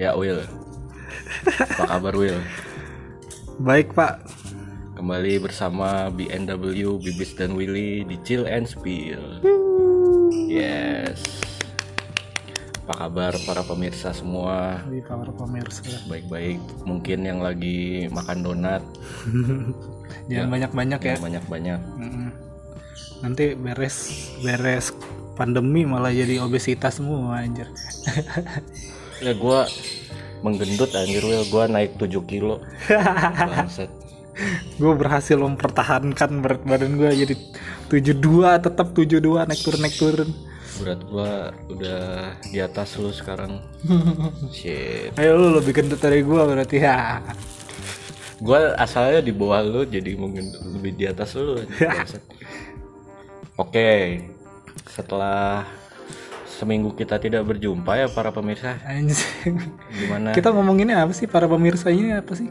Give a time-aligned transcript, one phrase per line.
[0.00, 0.40] Ya Will.
[1.44, 2.40] Apa kabar Will?
[3.60, 4.24] Baik pak,
[4.96, 9.44] Kembali bersama BNW Bibis dan Willy di Chill and Spill.
[10.48, 11.20] Yes.
[12.88, 14.80] Apa kabar para pemirsa semua?
[15.04, 15.84] para pemirsa.
[16.08, 16.56] Baik-baik.
[16.88, 18.80] Mungkin yang lagi makan donat
[20.32, 21.16] Jangan banyak-banyak ya.
[21.20, 21.80] banyak-banyak.
[23.22, 23.96] Nanti beres
[24.40, 24.90] beres
[25.34, 27.68] pandemi malah jadi obesitas semua anjir.
[29.22, 29.64] Ya gua
[30.42, 32.60] menggendut anjir Will, gua naik 7 kilo.
[34.82, 37.34] Gue berhasil mempertahankan berat badan gue jadi
[37.86, 40.30] 72 tetap 72 naik turun naik turun.
[40.82, 43.62] Berat gua udah di atas lu sekarang.
[44.56, 45.14] Shit.
[45.14, 47.22] Ayo lu lebih gendut dari gue berarti ya.
[48.42, 51.62] Gua asalnya di bawah lu jadi mungkin lebih di atas lu.
[53.54, 54.20] Oke.
[54.90, 55.62] Setelah
[56.46, 58.78] seminggu kita tidak berjumpa ya para pemirsa.
[58.86, 59.58] Anjing.
[59.90, 60.34] Gimana?
[60.34, 62.50] Kita ngomonginnya apa sih para pemirsa ini apa sih?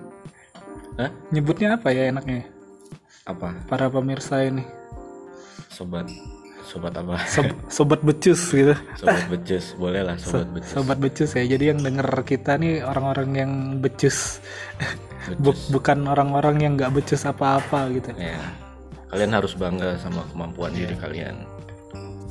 [0.99, 1.11] Hah?
[1.31, 2.47] Nyebutnya apa ya enaknya?
[3.23, 3.55] Apa?
[3.67, 4.63] Para pemirsa ini.
[5.71, 6.07] Sobat
[6.63, 7.19] sobat apa?
[7.27, 8.73] Sob- sobat becus gitu.
[8.97, 10.71] Sobat becus, boleh lah sobat becus.
[10.71, 11.43] Sobat becus ya.
[11.43, 13.51] Jadi yang denger kita nih orang-orang yang
[13.83, 14.39] becus.
[15.39, 18.11] Bu- bukan orang-orang yang nggak becus apa-apa gitu.
[18.15, 18.41] Ya.
[19.13, 21.45] Kalian harus bangga sama kemampuan diri kalian.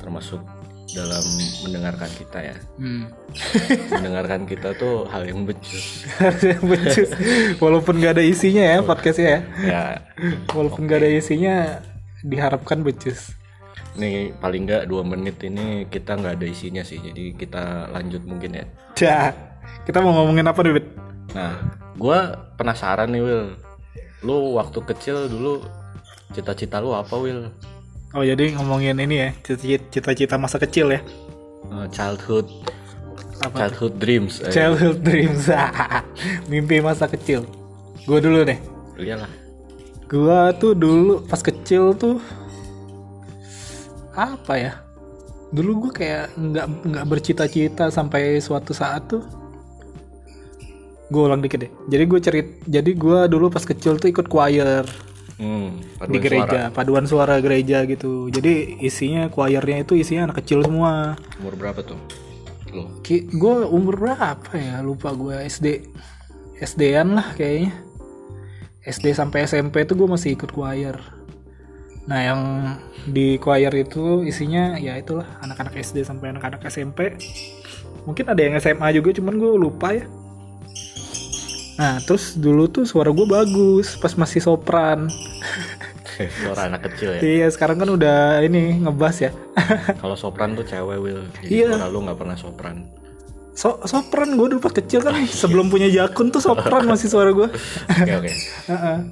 [0.03, 0.43] Termasuk
[0.91, 1.23] dalam
[1.63, 2.55] mendengarkan kita ya.
[2.75, 3.07] Hmm.
[3.95, 6.03] mendengarkan kita tuh hal yang becus.
[6.43, 7.09] Yang becus.
[7.63, 9.39] Walaupun nggak ada isinya ya podcastnya ya.
[9.63, 9.83] ya,
[10.51, 11.55] Walaupun nggak ada isinya
[12.19, 13.31] diharapkan becus.
[13.93, 16.99] nih paling nggak dua menit ini kita nggak ada isinya sih.
[16.99, 18.65] Jadi kita lanjut mungkin ya.
[18.99, 19.31] Dah.
[19.87, 20.83] Kita mau ngomongin apa nih?
[21.31, 21.53] Nah,
[21.95, 23.45] gua penasaran nih Will.
[24.19, 25.63] Lu waktu kecil dulu
[26.33, 27.47] cita-cita lu apa Will?
[28.11, 31.01] Oh jadi ngomongin ini ya cita- cita-cita masa kecil ya.
[31.65, 32.45] Eh, childhood,
[33.39, 33.65] Apa?
[33.65, 34.37] childhood dreams.
[34.39, 35.49] Eh, Childhood dreams.
[36.51, 37.45] Mimpi masa kecil.
[38.03, 38.59] Gue dulu deh.
[38.95, 39.31] iyalah.
[40.05, 42.21] Gua tuh dulu pas kecil tuh
[44.13, 44.73] apa ya?
[45.49, 49.25] Dulu gue kayak nggak nggak bercita-cita sampai suatu saat tuh.
[51.07, 51.71] Gue ulang dikit deh.
[51.87, 52.47] Jadi gue cerit.
[52.63, 54.85] Jadi gue dulu pas kecil tuh ikut choir
[55.41, 56.75] Hmm, di paduan gereja, suara.
[56.75, 58.29] paduan suara gereja gitu.
[58.29, 61.17] Jadi isinya choirnya itu isinya anak kecil semua.
[61.41, 61.97] Umur berapa tuh?
[62.73, 62.89] Lu?
[63.05, 65.93] gue umur berapa ya lupa gue SD
[66.57, 67.69] SD-an lah kayaknya
[68.81, 70.97] SD sampai SMP tuh gue masih ikut choir
[72.03, 72.41] nah yang
[73.07, 77.15] di choir itu isinya ya itulah anak-anak SD sampai anak-anak SMP
[78.03, 80.03] mungkin ada yang SMA juga cuman gue lupa ya
[81.73, 85.09] nah terus dulu tuh suara gue bagus pas masih sopran
[86.13, 87.19] Suara anak kecil ya.
[87.19, 89.31] iya sekarang kan udah ini ngebas ya
[89.97, 91.25] Kalau sopran tuh cewek Will.
[91.35, 91.73] Jadi Iya.
[91.73, 92.85] suara lu nggak pernah sopran.
[93.51, 97.49] so sopran gue dulu pas kecil kan sebelum punya jakun tuh sopran masih suara gue
[97.91, 98.31] Oke oke.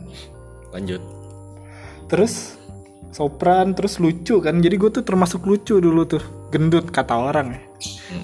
[0.74, 1.02] Lanjut.
[2.06, 2.54] terus
[3.10, 7.62] sopran terus lucu kan jadi gue tuh termasuk lucu dulu tuh gendut kata orang ya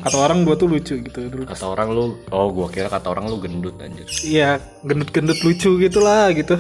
[0.04, 3.26] kata orang gue tuh lucu gitu dulu Kata orang lu, oh gua kira kata orang
[3.32, 4.06] lu gendut anjir.
[4.26, 6.56] iya gendut-gendut lucu gitulah gitu.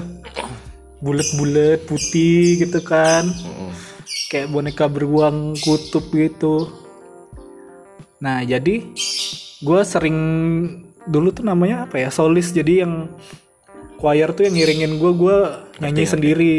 [1.03, 3.29] Bulat-bulat putih gitu kan.
[3.29, 3.71] Mm-mm.
[4.27, 6.67] kayak boneka beruang kutub gitu.
[8.19, 8.81] Nah jadi
[9.61, 10.17] gue sering
[11.07, 12.51] dulu tuh namanya apa ya solis.
[12.51, 13.07] Jadi yang
[13.97, 15.37] choir tuh yang ngiringin gue gue
[15.81, 16.53] nyanyi sendiri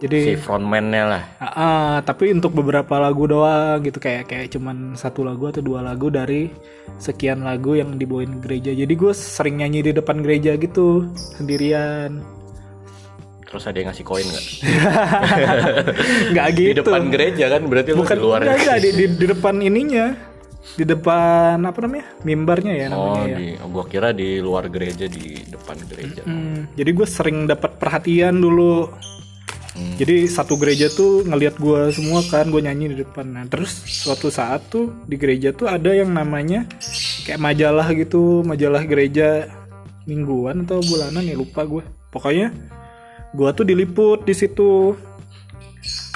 [0.00, 1.22] jadi Si frontman-nya lah.
[1.36, 5.80] Ah, ah, tapi untuk beberapa lagu doang gitu kayak kayak cuman satu lagu atau dua
[5.80, 6.48] lagu dari
[6.96, 8.72] sekian lagu yang dibawain gereja.
[8.72, 11.04] Jadi gue sering nyanyi di depan gereja gitu
[11.36, 12.24] sendirian.
[13.44, 14.44] Terus ada yang ngasih koin nggak?
[16.32, 16.80] Nggak Di gitu.
[16.80, 18.38] depan gereja kan berarti lu Bukan di luar.
[18.40, 20.06] nggak, nggak, di, di, di depan ininya.
[20.70, 22.06] Di depan apa namanya?
[22.22, 23.36] Mimbarnya ya Oh, namanya ya.
[23.36, 26.22] di, oh, gua kira di luar gereja di depan gereja.
[26.22, 28.86] Hmm, jadi gue sering dapat perhatian dulu.
[29.80, 29.96] Hmm.
[29.96, 33.24] Jadi satu gereja tuh ngelihat gue semua kan gue nyanyi di depan.
[33.32, 36.68] Nah terus suatu saat tuh di gereja tuh ada yang namanya
[37.24, 39.48] kayak majalah gitu, majalah gereja
[40.04, 41.80] mingguan atau bulanan ya lupa gue.
[42.12, 42.52] Pokoknya
[43.32, 44.92] gue tuh diliput di situ.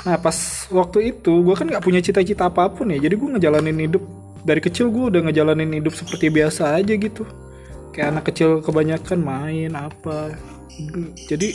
[0.05, 0.37] Nah pas
[0.69, 4.05] waktu itu gue kan nggak punya cita-cita apa pun ya, jadi gue ngejalanin hidup
[4.45, 7.25] dari kecil gue udah ngejalanin hidup seperti biasa aja gitu.
[7.97, 10.37] Kayak anak kecil kebanyakan main apa.
[11.31, 11.55] Jadi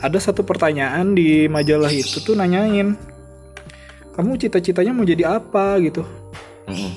[0.00, 2.94] ada satu pertanyaan di majalah itu tuh nanyain
[4.14, 5.74] kamu cita-citanya mau jadi apa?
[5.82, 6.06] gitu.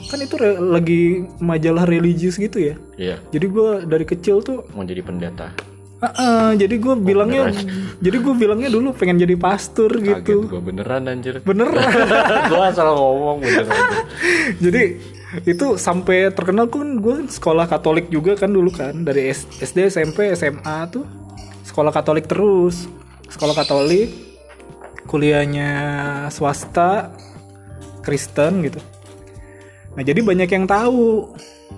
[0.08, 1.02] Kan itu re- lagi
[1.42, 2.76] majalah religius gitu ya?
[2.96, 5.52] Iya, jadi gue dari kecil tuh mau jadi pendeta.
[5.98, 7.50] Heeh, jadi gue bilangnya
[7.98, 10.46] jadi gue bilangnya dulu pengen jadi pastor Kaget gitu.
[10.46, 11.42] gua beneran anjir.
[11.42, 11.90] beneran.
[12.54, 13.82] Gua asal ngomong beneran.
[14.64, 15.02] jadi
[15.44, 20.78] itu sampai terkenal kan gue sekolah Katolik juga kan dulu kan dari SD SMP SMA
[20.88, 21.04] tuh
[21.78, 22.90] sekolah Katolik terus.
[23.30, 24.10] Sekolah Katolik
[25.06, 25.70] kuliahnya
[26.34, 27.14] swasta
[28.02, 28.82] Kristen gitu.
[29.94, 31.30] Nah jadi banyak yang tahu.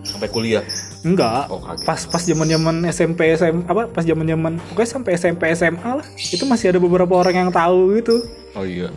[0.07, 0.63] Sampai kuliah.
[1.03, 1.51] enggak.
[1.51, 1.83] Oh, kaget.
[1.83, 6.07] pas pas zaman zaman SMP SM apa pas zaman zaman pokoknya sampai SMP SMA lah.
[6.15, 8.23] Itu masih ada beberapa orang yang tahu gitu.
[8.55, 8.87] Oh iya.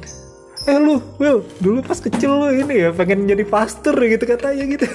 [0.71, 4.87] eh lu Will dulu pas kecil lu ini ya pengen jadi pastor gitu katanya gitu.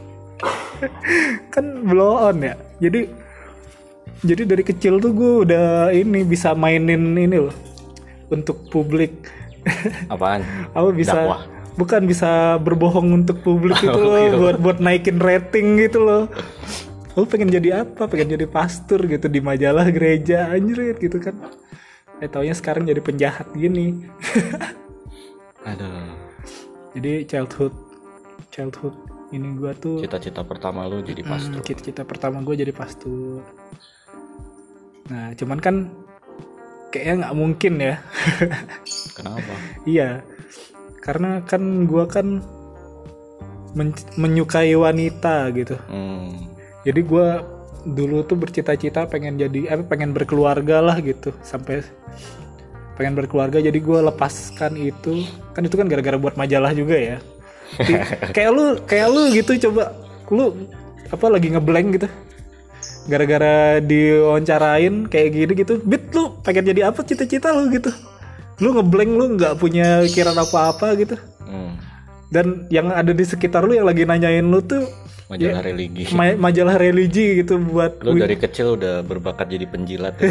[1.52, 2.56] Kan blow on ya.
[2.80, 3.12] Jadi
[4.20, 7.56] jadi dari kecil tuh gue udah ini bisa mainin ini loh
[8.28, 9.26] untuk publik
[10.12, 10.44] Apaan?
[10.70, 11.40] apa bisa Dakwah.
[11.74, 14.32] bukan bisa berbohong untuk publik itu Oh, loh iya.
[14.32, 16.24] buat buat naikin rating gitu loh
[17.12, 21.34] lu pengen jadi apa pengen jadi pastor gitu di majalah gereja anjir gitu kan
[22.18, 24.04] eh taunya sekarang jadi penjahat gini
[25.66, 26.08] Aduh.
[26.92, 27.74] jadi childhood
[28.48, 28.94] childhood
[29.30, 31.60] ini gua tuh Cita-cita pertama lu jadi hmm, pastor.
[31.62, 33.44] cita-cita pertama gue jadi pastor
[35.08, 35.76] nah cuman kan
[36.90, 37.94] kayaknya nggak mungkin ya.
[39.16, 39.52] Kenapa?
[39.86, 40.20] iya
[41.00, 42.44] karena kan gua kan
[43.72, 45.78] men- menyukai wanita gitu.
[45.88, 46.50] Hmm.
[46.84, 47.26] jadi gua
[47.80, 51.32] dulu tuh bercita-cita pengen jadi apa pengen berkeluarga lah gitu.
[51.40, 51.80] Sampai
[53.00, 55.24] pengen berkeluarga jadi gua lepaskan itu.
[55.56, 57.18] Kan itu kan gara-gara buat majalah juga ya.
[58.36, 59.94] Kayak lu kayak lu gitu coba.
[60.28, 60.68] Lu
[61.10, 62.08] apa lagi ngeblank gitu
[63.02, 67.88] gara-gara diwawancarain kayak gini gitu bit lu pengen jadi apa cita-cita lu gitu
[68.58, 71.74] lu ngeblank lu nggak punya pikiran apa-apa gitu Hmm.
[72.28, 74.86] dan yang ada di sekitar lu yang lagi nanyain lu tuh
[75.26, 76.10] Majalah religi.
[76.10, 80.26] ma- majalah religi gitu buat Lu dari kecil udah berbakat jadi penjilat ya.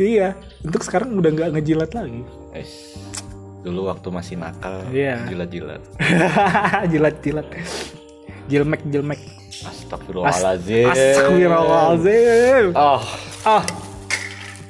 [0.00, 0.28] iya
[0.60, 2.94] untuk sekarang udah nggak ngejilat lagi Es.
[3.58, 5.26] Dulu waktu masih nakal, Iya.
[5.26, 5.82] jilat-jilat.
[6.92, 7.46] jilat-jilat
[8.48, 9.20] jilmek jilmek
[9.58, 10.86] Astagfirullahaladzim.
[10.92, 12.64] Astagfirullahaladzim.
[12.76, 13.02] Oh,
[13.48, 13.64] ah.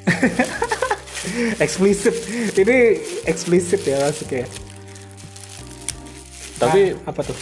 [1.65, 2.17] Eksplisit
[2.57, 4.49] ini eksplisit ya masuknya
[6.59, 7.39] tapi Ah, apa tuh?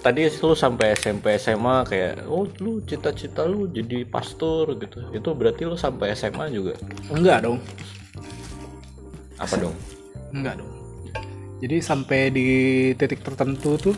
[0.00, 5.04] tadi lu sampai SMP SMA kayak oh lu cita-cita lu jadi pastor gitu.
[5.12, 6.72] Itu berarti lu sampai SMA juga.
[7.12, 7.58] enggak dong.
[9.36, 9.76] Apa dong?
[10.32, 10.70] enggak dong.
[11.60, 12.48] Jadi sampai di
[12.96, 13.96] titik tertentu tuh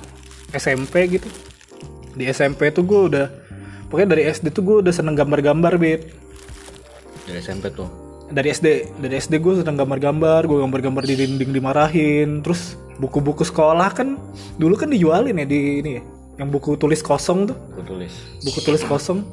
[0.50, 1.28] SMP gitu
[2.14, 3.26] di SMP tuh gue udah
[3.90, 6.10] pokoknya dari SD tuh gue udah seneng gambar-gambar bit.
[7.26, 7.88] Dari SMP tuh.
[8.30, 12.46] dari SD dari SD gue seneng gambar-gambar gue gambar-gambar di dinding dimarahin.
[12.46, 14.14] Terus buku-buku sekolah kan
[14.54, 16.02] dulu kan dijualin ya di ini ya
[16.38, 17.56] yang buku tulis kosong tuh.
[17.76, 18.14] Aku tulis.
[18.46, 19.26] buku tulis kosong.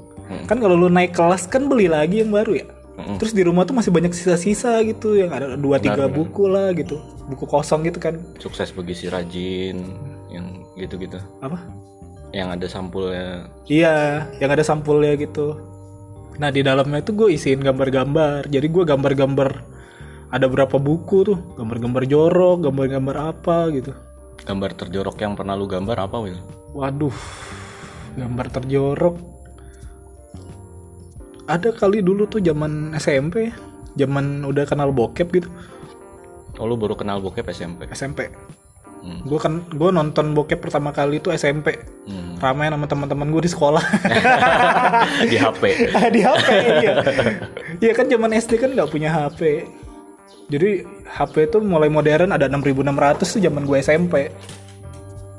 [0.49, 2.67] Kan kalau lu naik kelas kan beli lagi yang baru ya?
[3.21, 6.99] Terus di rumah tuh masih banyak sisa-sisa gitu yang ada dua tiga buku lah gitu.
[7.29, 8.19] Buku kosong gitu kan.
[8.41, 9.77] Sukses bagi si rajin
[10.27, 11.15] yang gitu-gitu.
[11.39, 11.63] apa
[12.37, 13.29] Yang ada sampulnya.
[13.65, 13.95] Iya,
[14.37, 15.57] yang ada sampulnya gitu.
[16.37, 18.45] Nah di dalamnya itu gue isiin gambar-gambar.
[18.45, 19.49] Jadi gue gambar-gambar
[20.29, 23.91] ada berapa buku tuh, gambar-gambar jorok, gambar-gambar apa gitu.
[24.45, 26.37] Gambar terjorok yang pernah lu gambar apa, Will?
[26.77, 27.15] Waduh,
[28.13, 29.17] gambar terjorok.
[31.49, 33.49] Ada kali dulu tuh zaman SMP,
[33.97, 35.49] zaman udah kenal bokep gitu,
[36.57, 37.85] Oh, lu baru kenal bokep SMP.
[37.93, 38.33] SMP.
[39.05, 39.21] Hmm.
[39.29, 41.77] Gue kan gue nonton bokep pertama kali itu SMP.
[42.09, 42.26] Hmm.
[42.37, 43.83] Ramai sama teman-teman gue di sekolah.
[45.31, 45.63] Di HP.
[46.15, 46.47] di HP
[46.81, 46.93] iya.
[47.81, 49.65] Iya kan zaman SD kan nggak punya HP.
[50.47, 54.29] Jadi HP itu mulai modern ada 6600 tuh zaman gue SMP.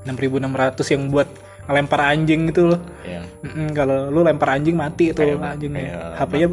[0.05, 1.29] 6600 yang buat
[1.69, 2.81] ngelempar anjing gitu loh.
[3.05, 6.19] Yang Mm-mm, kalau lu lempar anjing mati tuh anjingnya.
[6.19, 6.49] HP-nya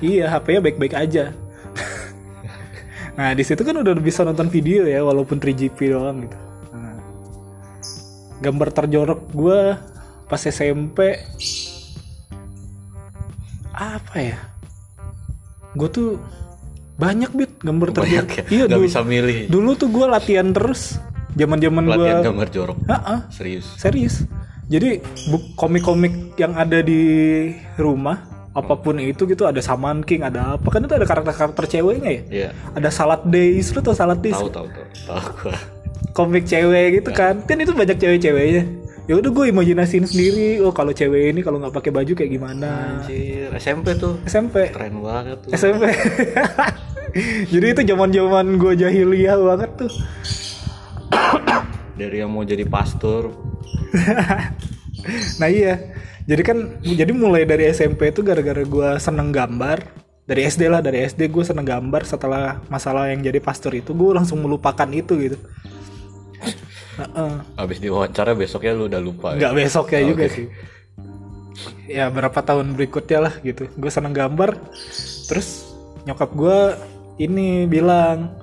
[0.00, 1.36] iya, HP-nya baik-baik aja.
[3.18, 6.38] nah, di situ kan udah bisa nonton video ya walaupun 3GP doang gitu.
[8.38, 9.60] Gambar terjorok gue
[10.24, 11.20] pas SMP
[13.70, 14.38] apa ya?
[15.74, 16.08] Gue tuh
[16.94, 18.30] banyak bit gambar terjorok.
[18.30, 18.44] ya.
[18.46, 19.36] Iya, Nggak dulu, bisa milih.
[19.50, 20.98] dulu tuh gue latihan terus.
[21.34, 22.78] Zaman-zaman gue Latihan gambar jorok.
[22.86, 23.18] Heeh.
[23.28, 23.66] Serius.
[23.74, 24.14] Serius.
[24.64, 25.02] Jadi
[25.54, 27.02] komik-komik yang ada di
[27.76, 28.22] rumah
[28.54, 32.22] apa pun itu gitu ada Saman King, ada apa kan itu ada karakter-karakter ceweknya ya.
[32.30, 32.48] Iya.
[32.72, 34.32] Ada Salad Days, lu tau Salad Days?
[34.32, 34.86] Tahu tahu tahu.
[35.04, 35.54] Tahu gua.
[36.14, 37.42] Komik cewek gitu kan.
[37.42, 38.64] Kan itu banyak cewek-ceweknya.
[39.04, 43.04] Ya udah gue imajinasiin sendiri, oh kalau cewek ini kalau nggak pakai baju kayak gimana.
[43.04, 44.16] Anjir, SMP tuh.
[44.24, 44.72] SMP.
[44.72, 45.50] Keren banget tuh.
[45.52, 45.92] SMP.
[47.52, 49.92] Jadi itu zaman-zaman gue jahiliyah banget tuh.
[52.00, 53.30] Dari yang mau jadi pastor,
[55.40, 55.74] Nah iya.
[56.24, 59.84] jadi kan jadi mulai dari SMP itu gara-gara gue seneng gambar
[60.24, 64.10] dari SD lah dari SD gue seneng gambar setelah masalah yang jadi pastor itu gue
[64.16, 65.36] langsung melupakan itu gitu
[66.94, 67.32] Heeh.
[67.54, 69.34] Habis diwawancara besoknya lu udah lupa.
[69.34, 69.50] ya?
[69.50, 70.46] besok ya Oh, juga sih
[71.86, 74.58] ya berapa tahun berikutnya lah gitu gue seneng gambar
[75.24, 75.68] terus
[76.02, 76.58] nyokap gue
[77.18, 78.34] ini bilang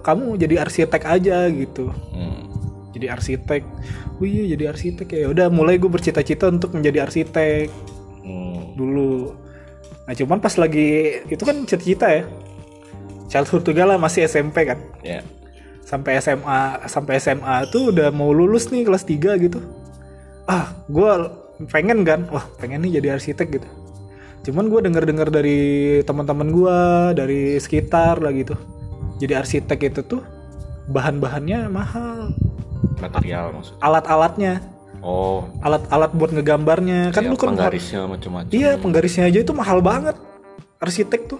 [0.00, 2.48] kamu jadi arsitek aja gitu Hmm.
[2.90, 3.62] jadi arsitek
[4.16, 7.68] oh iya jadi arsitek ya udah mulai gue bercita-cita untuk menjadi arsitek
[8.22, 8.72] Hmm.
[8.74, 9.36] dulu
[10.02, 10.88] nah cuman pas lagi
[11.26, 12.24] itu kan cita-cita ya
[13.28, 15.20] childhood juga lah masih SMP kan Ya.
[15.86, 19.62] Sampai SMA sampai SMA tuh udah mau lulus nih kelas 3 gitu
[20.50, 21.10] ah gue
[21.70, 23.68] pengen kan wah pengen nih jadi arsitek gitu
[24.50, 25.58] cuman gue denger dengar dari
[26.02, 26.78] teman-teman gue
[27.14, 28.58] dari sekitar lah gitu
[29.22, 30.22] jadi arsitek itu tuh
[30.90, 32.34] bahan-bahannya mahal
[32.98, 33.80] Material maksudnya.
[33.82, 34.54] alat-alatnya
[35.06, 35.46] Oh.
[35.62, 38.50] alat-alat buat ngegambarnya kan Kan lu kan penggarisnya macam-macam.
[38.50, 40.18] Iya, penggarisnya aja itu mahal banget.
[40.82, 41.38] Arsitek tuh.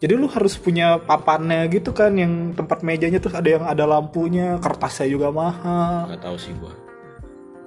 [0.00, 4.56] Jadi lu harus punya papannya gitu kan yang tempat mejanya tuh ada yang ada lampunya,
[4.56, 6.08] kertasnya juga mahal.
[6.16, 6.72] Gak tahu sih gua.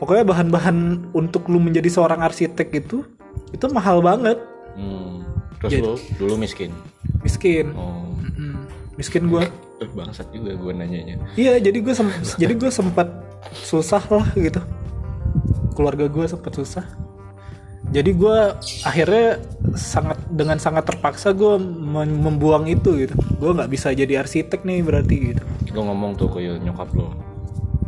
[0.01, 3.05] Pokoknya bahan-bahan untuk lu menjadi seorang arsitek itu
[3.53, 4.41] itu mahal banget.
[4.74, 5.22] Hmm.
[5.62, 6.74] Terus Jadi- lu dulu miskin.
[7.22, 7.77] Miskin.
[7.77, 8.10] Oh.
[8.17, 8.65] Mm-mm.
[8.98, 9.46] Miskin gua.
[9.93, 11.22] Bangsat juga gua nanyanya.
[11.38, 11.93] Iya, jadi gue
[12.39, 13.13] jadi gue sempat
[13.51, 14.63] susah lah gitu.
[15.77, 16.86] Keluarga gue sempat susah.
[17.93, 18.38] Jadi gue
[18.88, 19.43] akhirnya
[19.74, 23.13] sangat dengan sangat terpaksa gue mem- membuang itu gitu.
[23.38, 25.44] Gue nggak bisa jadi arsitek nih berarti gitu.
[25.74, 27.10] Lu ngomong tuh ke nyokap lu.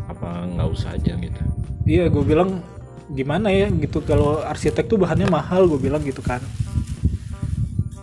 [0.10, 1.42] Apa nggak usah aja gitu.
[1.86, 2.66] Iya, gue bilang
[3.14, 6.42] gimana ya gitu kalau arsitek tuh bahannya mahal gue bilang gitu kan.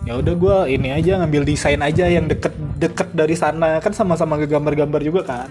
[0.03, 4.99] Ya udah gue ini aja ngambil desain aja yang deket-deket dari sana kan sama-sama gambar-gambar
[4.99, 5.49] juga kan.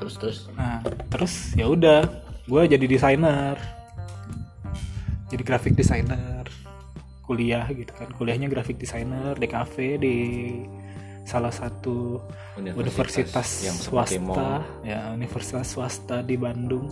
[0.00, 0.38] Terus terus.
[0.52, 2.04] Nah, terus ya udah,
[2.44, 3.56] gue jadi desainer,
[5.34, 6.46] jadi graphic designer,
[7.26, 10.16] kuliah gitu kan, kuliahnya graphic designer di cafe di
[11.26, 12.22] salah satu
[12.54, 16.86] universitas, yang seperti swasta, ya universitas swasta di Bandung.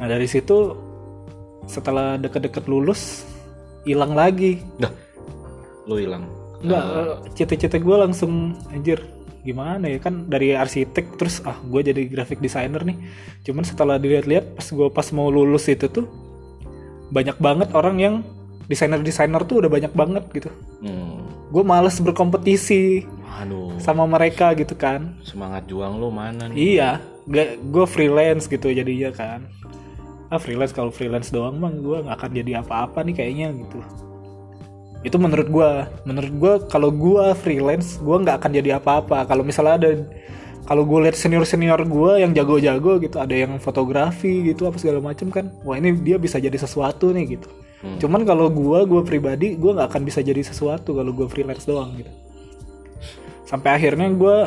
[0.00, 0.72] Nah dari situ
[1.68, 3.28] setelah deket-deket lulus
[3.84, 4.90] hilang lagi, Dah.
[5.84, 6.24] Lu hilang.
[6.62, 9.02] Enggak, eh, cita-cita gue langsung anjir
[9.42, 12.94] gimana ya kan dari arsitek terus ah gue jadi graphic designer nih
[13.42, 16.06] cuman setelah dilihat-lihat pas gue pas mau lulus itu tuh
[17.10, 18.14] banyak banget orang yang
[18.64, 20.50] desainer-desainer tuh udah banyak banget gitu
[20.82, 21.22] Hmm.
[21.54, 23.06] gue males berkompetisi
[23.38, 23.78] Aduh.
[23.78, 26.58] sama mereka gitu kan Semangat juang lu mana nih?
[26.74, 26.98] iya
[27.62, 29.46] gue freelance gitu jadinya kan
[30.26, 33.78] ah freelance kalau freelance doang mah gue nggak akan jadi apa-apa nih kayaknya gitu
[35.02, 35.70] itu menurut gue
[36.06, 39.26] menurut gue kalau gue freelance gue nggak akan jadi apa-apa.
[39.26, 39.90] Kalau misalnya ada
[40.62, 45.02] kalau gue lihat senior senior gue yang jago-jago gitu ada yang fotografi gitu apa segala
[45.02, 47.50] macem kan wah ini dia bisa jadi sesuatu nih gitu.
[47.82, 47.98] Hmm.
[47.98, 51.98] cuman kalau gue gue pribadi gue nggak akan bisa jadi sesuatu kalau gue freelance doang
[51.98, 52.12] gitu.
[53.42, 54.38] Sampai akhirnya gue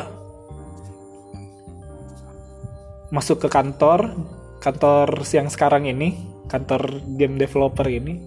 [3.12, 4.16] masuk ke kantor
[4.64, 6.16] kantor yang sekarang ini
[6.48, 8.18] kantor game developer ini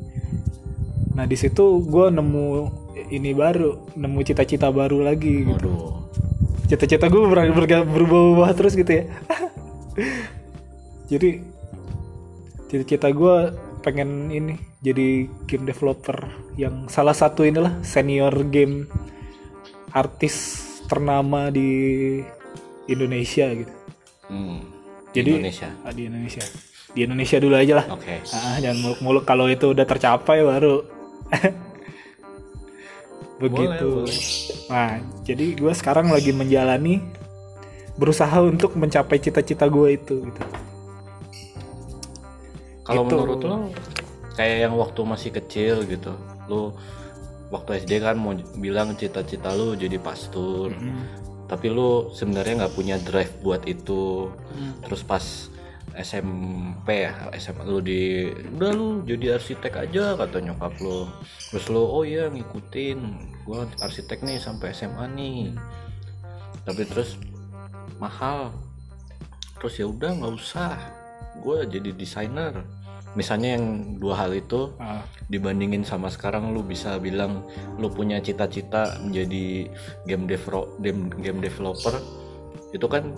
[1.20, 2.46] nah di situ gue nemu
[3.12, 5.68] ini baru nemu cita-cita baru lagi gitu.
[5.68, 6.00] Waduh.
[6.72, 9.04] cita-cita gue ber- ber- berubah-ubah terus gitu ya
[11.12, 11.44] jadi
[12.70, 13.36] cita-cita gue
[13.82, 16.24] pengen ini jadi game developer
[16.56, 18.88] yang salah satu inilah senior game
[19.92, 20.56] artis
[20.88, 21.68] ternama di
[22.88, 23.76] Indonesia gitu
[24.30, 24.62] Hmm.
[25.10, 25.74] Jadi Indonesia.
[25.82, 26.44] ah, di Indonesia.
[26.94, 27.86] Di Indonesia dulu aja lah.
[27.90, 28.22] Oke.
[28.30, 30.86] Ah, jangan muluk-muluk kalau itu udah tercapai baru.
[33.40, 33.88] Begitu.
[34.04, 34.20] Boleh, boleh.
[34.68, 37.00] Nah, jadi gue sekarang lagi menjalani
[37.96, 40.44] berusaha untuk mencapai cita-cita gue itu gitu.
[42.84, 43.12] Kalau Gitu.
[43.16, 43.58] menurut lo
[44.34, 46.16] kayak yang waktu masih kecil gitu,
[46.48, 46.74] lo
[47.54, 50.74] waktu SD kan mau bilang cita-cita lu jadi pastor,
[51.46, 54.32] tapi lu sebenarnya nggak punya drive buat itu.
[54.84, 55.24] Terus pas
[55.98, 61.10] SMP ya, SMA lu di udah lu jadi arsitek aja kata nyokap lu.
[61.50, 63.00] Terus lu oh iya ngikutin,
[63.48, 65.58] gua arsitek nih sampai SMA nih.
[66.66, 67.18] Tapi terus
[67.98, 68.54] mahal.
[69.60, 70.80] Terus ya udah nggak usah,
[71.44, 72.64] gue jadi desainer.
[73.18, 77.44] Misalnya yang dua hal itu Ah, dibandingin sama sekarang lu bisa bilang
[77.76, 79.68] lu punya cita-cita menjadi
[80.06, 80.30] game
[81.20, 81.98] game developer
[82.70, 83.18] itu kan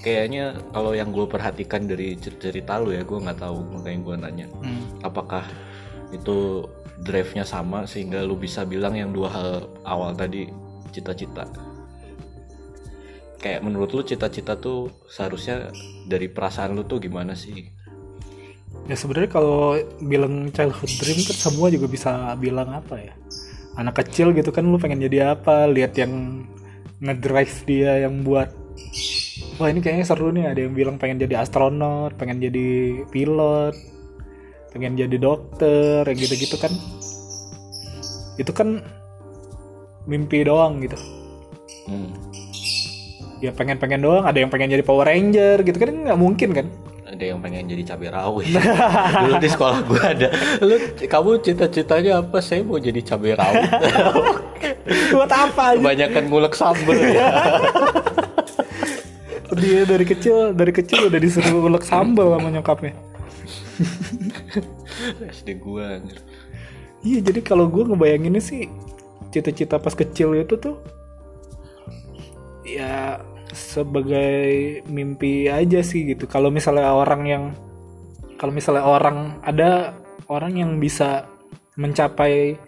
[0.00, 4.14] kayaknya kalau yang gue perhatikan dari cer- cerita lu ya gue nggak tahu makanya gue
[4.16, 4.46] nanya.
[4.64, 4.84] Hmm.
[5.04, 5.44] apakah
[6.10, 6.66] itu
[7.00, 9.48] drive-nya sama sehingga lu bisa bilang yang dua hal
[9.84, 10.50] awal tadi
[10.92, 11.48] cita-cita?
[13.40, 15.72] Kayak menurut lu cita-cita tuh seharusnya
[16.04, 17.72] dari perasaan lu tuh gimana sih?
[18.84, 23.14] Ya sebenarnya kalau bilang childhood dream kan semua juga bisa bilang apa ya?
[23.80, 25.64] Anak kecil gitu kan lu pengen jadi apa?
[25.70, 26.44] Lihat yang
[27.00, 28.52] ngedrive dia yang buat
[29.60, 30.48] wah ini kayaknya seru nih.
[30.48, 33.76] Ada yang bilang pengen jadi astronot pengen jadi pilot
[34.70, 36.72] pengen jadi dokter yang gitu-gitu kan.
[38.40, 38.80] Itu kan
[40.08, 40.96] mimpi doang gitu.
[41.90, 42.12] Hmm.
[43.40, 44.24] ya pengen-pengen doang.
[44.24, 46.66] Ada yang pengen jadi Power Ranger gitu kan nggak mungkin kan?
[47.10, 48.46] Ada yang pengen jadi cabai rawit.
[49.26, 50.28] Dulu di sekolah gua ada.
[50.62, 52.38] Lu kamu cita-citanya apa?
[52.38, 53.70] Saya mau jadi cabai rawit.
[55.18, 55.80] Buat apa aja?
[55.82, 56.94] Kebanyakan ngulek sambel.
[57.10, 57.28] ya
[59.56, 62.94] dia dari kecil dari kecil udah disuruh ulek sambal sama nyokapnya.
[65.32, 66.20] SD gua anjir.
[67.00, 68.68] Iya jadi kalau gue ngebayanginnya sih
[69.32, 70.76] cita-cita pas kecil itu tuh
[72.66, 76.28] ya sebagai mimpi aja sih gitu.
[76.28, 77.44] Kalau misalnya orang yang
[78.36, 79.96] kalau misalnya orang ada
[80.28, 81.24] orang yang bisa
[81.80, 82.60] mencapai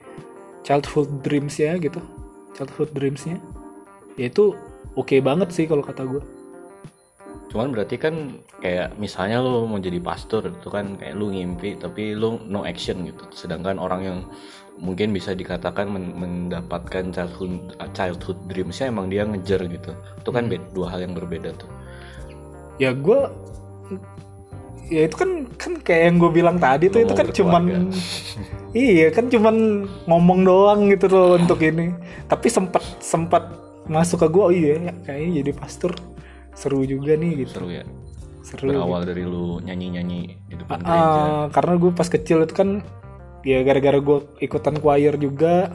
[0.64, 2.00] childhood dreams ya gitu
[2.56, 3.40] childhood dreamsnya
[4.16, 4.54] ya itu
[4.94, 6.22] oke banget sih kalau kata gue
[7.52, 12.16] cuman berarti kan kayak misalnya lu mau jadi pastor itu kan kayak lu ngimpi tapi
[12.16, 13.28] lu no action gitu.
[13.37, 14.18] Sedangkan orang yang
[14.80, 19.92] mungkin bisa dikatakan men- mendapatkan childhood childhood dreamsnya emang dia ngejar gitu.
[19.92, 21.68] Itu kan beda, dua hal yang berbeda tuh.
[22.80, 23.21] Ya gue
[24.88, 27.92] ya itu kan kan kayak yang gue bilang tadi tuh itu kan cuman
[28.73, 31.92] iya kan cuman ngomong doang gitu loh untuk ini.
[32.32, 33.44] Tapi sempat sempat
[33.85, 35.92] masuk ke gue oh iya kayaknya jadi pastor
[36.52, 37.61] seru juga nih gitu.
[37.61, 37.85] Seru ya?
[38.42, 41.54] Seru berawal dari lu nyanyi-nyanyi di depan Ah, gereja.
[41.54, 42.68] karena gue pas kecil itu kan
[43.42, 45.75] ya gara-gara gue ikutan choir juga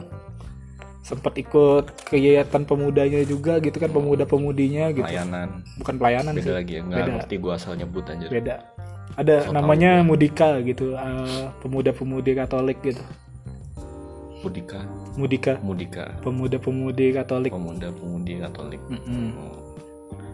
[1.00, 5.08] sempat ikut kegiatan pemudanya juga gitu kan pemuda-pemudinya gitu.
[5.08, 5.64] Pelayanan.
[5.80, 8.28] Bukan pelayanan beda sih lagi ya nggak ngerti gua asal nyebut anjir.
[8.28, 8.60] Beda.
[9.16, 13.00] Ada So namanya Mudika gitu eh, pemuda-pemudi Katolik gitu.
[14.44, 14.84] Mudika?
[15.16, 15.52] Mudika.
[15.64, 16.04] Mudika.
[16.22, 17.50] Pemuda-pemudi Katolik.
[17.50, 18.80] Pemuda pemudi Katolik.
[18.86, 19.26] Mm-mm.
[19.34, 19.67] Oh,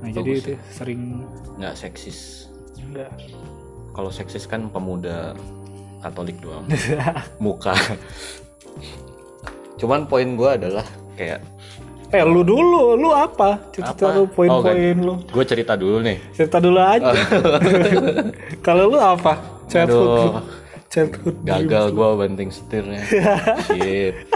[0.04, 1.24] nah jadi itu sering
[1.56, 2.52] nggak seksis.
[2.76, 3.08] Enggak
[3.94, 5.32] kalau seksis kan pemuda
[6.04, 6.68] Katolik doang.
[7.44, 7.72] Muka.
[9.80, 10.84] Cuman poin gua adalah
[11.16, 11.40] kayak
[12.12, 13.56] eh lu dulu lu apa?
[13.72, 14.20] Cerita Apa?
[14.20, 15.14] lu poin-poin lu.
[15.32, 16.20] Gue cerita dulu nih.
[16.36, 17.10] Cerita dulu aja.
[18.66, 19.40] Kalau lu apa?
[19.66, 20.32] Childhood Aduh.
[20.92, 23.02] childhood gagal gue banting setirnya
[23.66, 24.28] shit.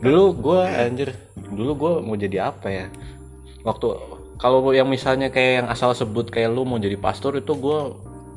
[0.00, 1.12] Dulu gue anjir.
[1.36, 2.86] Dulu gue mau jadi apa ya?
[3.62, 3.86] Waktu
[4.36, 7.80] kalau yang misalnya kayak yang asal sebut kayak lu mau jadi pastor itu gue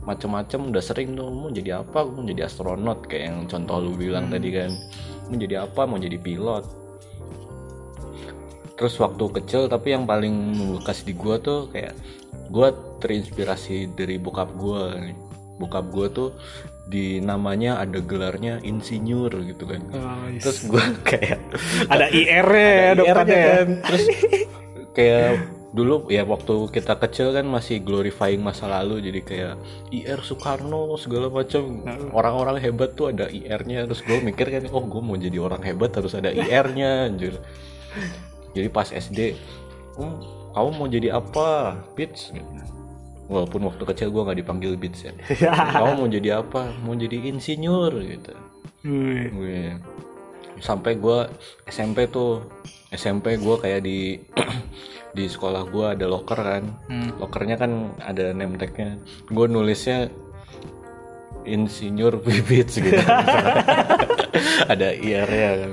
[0.08, 2.08] macem-macem udah sering tuh mau jadi apa?
[2.08, 4.72] Mau jadi astronot kayak yang contoh lu bilang tadi kan.
[5.28, 5.84] Mau jadi apa?
[5.84, 6.66] Mau jadi pilot.
[8.80, 11.94] Terus waktu kecil tapi yang paling membekas di gua tuh kayak
[12.48, 12.72] gua
[13.04, 14.96] terinspirasi dari bokap gua
[15.60, 16.32] bokap gua tuh
[16.90, 19.84] di namanya ada gelarnya insinyur gitu kan.
[19.94, 20.42] Oh, yes.
[20.48, 21.44] terus gua kayak
[21.92, 23.36] ada IR-nya ya IR-nya dokternya.
[23.36, 23.52] ya.
[23.52, 23.68] kan.
[23.84, 24.06] terus
[24.96, 29.54] kayak dulu ya waktu kita kecil kan masih glorifying masa lalu jadi kayak
[29.94, 31.86] IR Soekarno segala macam.
[32.10, 35.94] Orang-orang hebat tuh ada IR-nya terus gue mikir kan oh gue mau jadi orang hebat
[35.94, 37.38] harus ada IR-nya anjir.
[38.58, 39.38] Jadi pas SD
[39.94, 40.18] "Hmm,
[40.58, 41.78] kamu mau jadi apa?
[41.94, 42.34] Bits
[43.30, 45.14] walaupun waktu kecil gue nggak dipanggil Bits ya.
[45.78, 46.74] Kamu mau jadi apa?
[46.82, 48.34] Mau jadi insinyur gitu.
[48.90, 49.30] Wih.
[49.30, 49.62] gue
[50.60, 51.30] sampai gue
[51.70, 52.42] SMP tuh.
[52.90, 54.18] SMP gue kayak di
[55.14, 56.64] di sekolah gue ada locker kan.
[56.90, 57.10] Hmm.
[57.18, 58.98] lockernya kan ada name tagnya.
[59.30, 60.10] Gue nulisnya
[61.48, 62.94] insinyur bibit gitu.
[64.72, 65.72] Ada IR ya kan.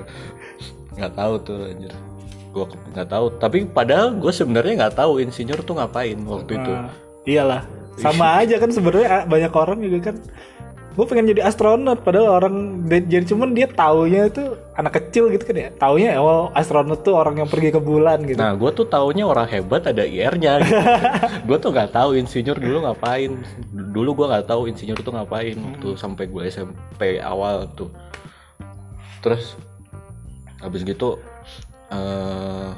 [0.97, 1.95] Nggak tahu tuh anjir.
[2.55, 3.27] Gue nggak tahu.
[3.37, 6.73] Tapi padahal gue sebenarnya nggak tahu insinyur tuh ngapain waktu itu.
[6.73, 6.93] Nah,
[7.29, 7.63] iyalah.
[8.01, 10.17] Sama aja kan sebenarnya banyak orang juga kan
[10.97, 15.57] gue pengen jadi astronot padahal orang jadi cuman dia taunya itu anak kecil gitu kan
[15.57, 19.27] ya taunya oh astronot tuh orang yang pergi ke bulan gitu Nah, gue tuh taunya
[19.27, 20.63] orang hebat ada IR-nya.
[20.63, 20.79] Gitu.
[21.51, 23.43] gue tuh nggak tahu insinyur dulu ngapain.
[23.75, 27.91] Dulu gue nggak tahu insinyur tuh ngapain waktu sampai gue SMP awal tuh.
[29.19, 29.59] Terus
[30.63, 31.19] habis gitu
[31.91, 32.71] eh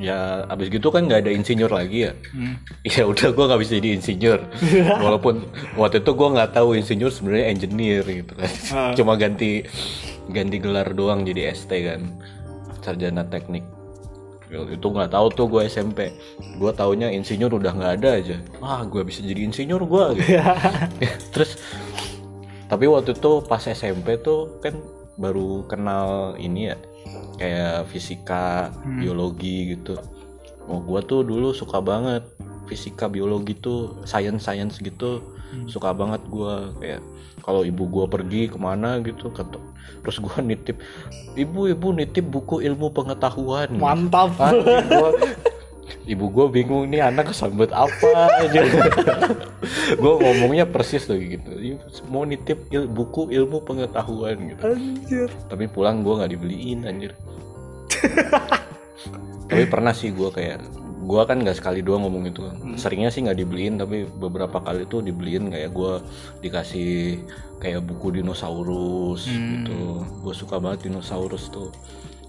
[0.00, 2.12] ya habis gitu kan nggak ada insinyur lagi ya.
[2.32, 2.56] Hmm.
[2.92, 4.40] Ya udah gue nggak bisa jadi insinyur.
[5.04, 5.44] Walaupun
[5.76, 8.52] waktu itu gue nggak tahu insinyur sebenarnya engineer gitu kan.
[8.72, 8.92] Ah.
[8.98, 9.66] Cuma ganti
[10.32, 12.00] ganti gelar doang jadi ST kan.
[12.82, 13.62] Sarjana teknik.
[14.52, 16.12] Ya, itu nggak tahu tuh gue SMP.
[16.60, 18.36] Gue taunya insinyur udah nggak ada aja.
[18.60, 20.04] Wah gue bisa jadi insinyur gue.
[20.20, 20.36] Gitu.
[21.32, 21.56] Terus
[22.68, 24.76] tapi waktu itu pas SMP tuh kan
[25.20, 26.76] baru kenal ini ya
[27.36, 29.98] kayak fisika, biologi gitu.
[30.70, 32.22] oh gua tuh dulu suka banget
[32.70, 35.18] fisika biologi tuh science science gitu
[35.66, 37.02] suka banget gua kayak
[37.42, 39.58] kalau ibu gua pergi ke mana gitu kata
[40.00, 40.78] terus gua nitip
[41.34, 43.74] ibu ibu nitip buku ilmu pengetahuan
[44.38, 44.54] Mantap.
[44.86, 45.18] Gua-
[46.04, 48.10] ibu gue bingung nih anak kesambet apa?
[48.40, 48.62] Aja.
[50.02, 51.52] Gue ngomongnya persis tuh gitu.
[51.52, 51.78] "Ibu,
[52.08, 54.62] mau nitip il- buku ilmu pengetahuan gitu.
[54.64, 55.28] Anjir.
[55.46, 57.12] tapi pulang gue nggak dibeliin anjir.
[59.46, 60.64] Tapi pernah sih gue kayak
[61.02, 62.42] gue kan nggak sekali dua ngomong itu.
[62.74, 65.52] Seringnya sih nggak dibeliin tapi beberapa kali tuh dibeliin.
[65.52, 65.92] Kayak gue
[66.40, 67.20] dikasih
[67.60, 70.02] kayak buku dinosaurus gitu.
[70.24, 71.68] Gue suka banget dinosaurus tuh.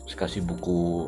[0.04, 1.08] Terus kasih buku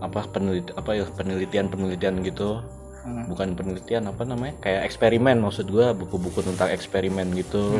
[0.00, 2.62] apa peneliti apa ya penelitian penelitian gitu.
[3.06, 3.22] Hmm.
[3.30, 4.58] bukan penelitian apa namanya?
[4.58, 7.78] Kayak eksperimen maksud gue buku-buku tentang eksperimen gitu.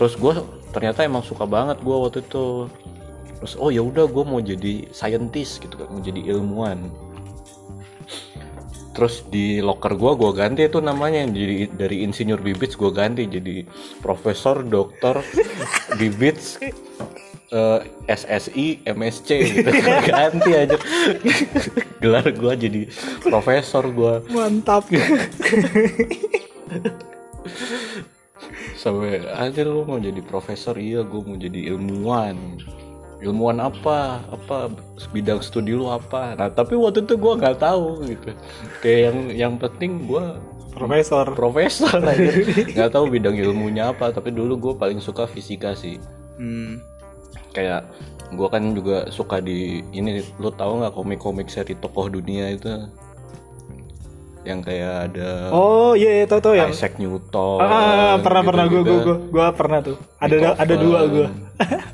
[0.00, 0.32] Terus gue
[0.72, 2.72] ternyata emang suka banget gue waktu itu.
[3.36, 6.88] Terus oh ya udah gue mau jadi scientist gitu kan mau jadi ilmuwan.
[8.96, 11.28] Terus di locker gue gue ganti itu namanya.
[11.28, 13.60] Jadi dari insinyur bibits gue ganti jadi
[14.00, 15.20] profesor dokter
[16.00, 16.56] bibits
[17.50, 19.70] eh, SSI MSC gitu.
[20.08, 20.76] Ganti aja.
[21.98, 22.80] Gelar gue jadi
[23.24, 24.86] profesor gue Mantap.
[28.78, 32.36] sampai aja lu mau jadi profesor iya gue mau jadi ilmuwan.
[33.18, 34.22] Ilmuwan apa?
[34.30, 34.70] Apa
[35.10, 36.38] bidang studi lu apa?
[36.38, 38.30] Nah tapi waktu itu gue nggak tahu gitu.
[38.78, 40.22] Kayak yang yang penting gue
[40.68, 41.34] Profesor.
[41.34, 42.30] profesor aja
[42.70, 45.98] nggak tahu bidang ilmunya apa tapi dulu gue paling suka fisika sih.
[46.38, 46.78] Hmm.
[47.52, 47.88] Kayak
[48.28, 52.68] gue kan juga suka di ini lu tahu nggak komik-komik seri tokoh dunia itu
[54.46, 56.72] yang kayak ada Oh iya, iya tahu tahu yang.
[56.72, 59.96] Isaac Newton Ah, pernah gitu pernah gue gue gue gue pernah tuh.
[60.20, 60.56] Ada Beethoven.
[60.56, 61.26] ada dua gue.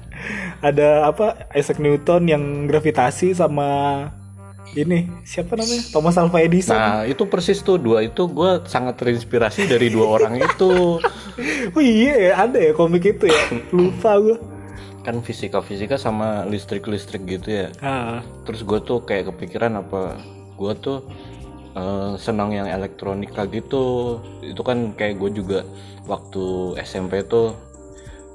[0.69, 3.69] ada apa Isaac Newton yang gravitasi sama
[4.75, 6.75] ini siapa namanya Thomas Alva Edison.
[6.79, 10.99] Nah itu persis tuh dua itu gue sangat terinspirasi dari dua orang itu
[11.75, 13.43] Oh iya ya, ada ya komik itu ya.
[13.75, 14.39] Lupa gue.
[15.05, 17.69] Kan fisika fisika sama listrik listrik gitu ya.
[17.79, 20.17] Ah, Terus gue tuh kayak kepikiran apa
[20.57, 21.05] gue tuh
[21.73, 24.17] eh, senang yang elektronika gitu.
[24.41, 25.61] Itu kan kayak gue juga
[26.05, 27.53] waktu SMP tuh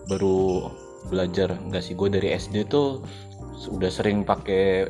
[0.05, 0.69] baru
[1.09, 3.01] belajar nggak sih gue dari SD tuh
[3.69, 4.85] udah sering pakai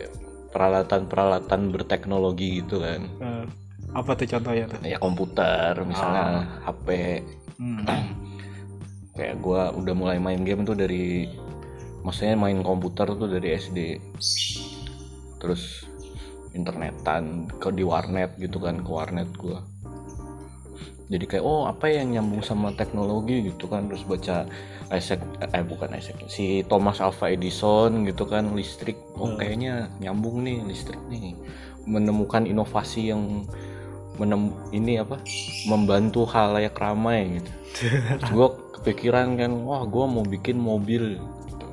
[0.49, 3.01] peralatan-peralatan berteknologi gitu kan.
[3.19, 3.45] ah.
[3.89, 4.77] apa tuh contohnya tuh?
[4.85, 6.87] Ya komputer misalnya HP
[7.59, 7.83] Hmm.
[9.11, 11.27] kayak gua udah mulai main game tuh dari
[12.03, 13.79] maksudnya main komputer tuh dari SD
[15.39, 15.87] terus
[16.53, 19.61] internetan ke di warnet gitu kan ke warnet gua.
[21.09, 23.89] Jadi kayak oh apa yang nyambung sama teknologi gitu kan.
[23.89, 24.45] Terus baca
[24.93, 28.97] Isaac eh bukan Isaac si Thomas Alva Edison gitu kan listrik.
[29.17, 31.33] Oh kayaknya nyambung nih listrik nih.
[31.89, 33.49] Menemukan inovasi yang
[34.21, 35.17] menem ini apa
[35.65, 37.51] membantu halayak ramai gitu.
[38.35, 41.19] Gue kepikiran kan wah gue mau bikin mobil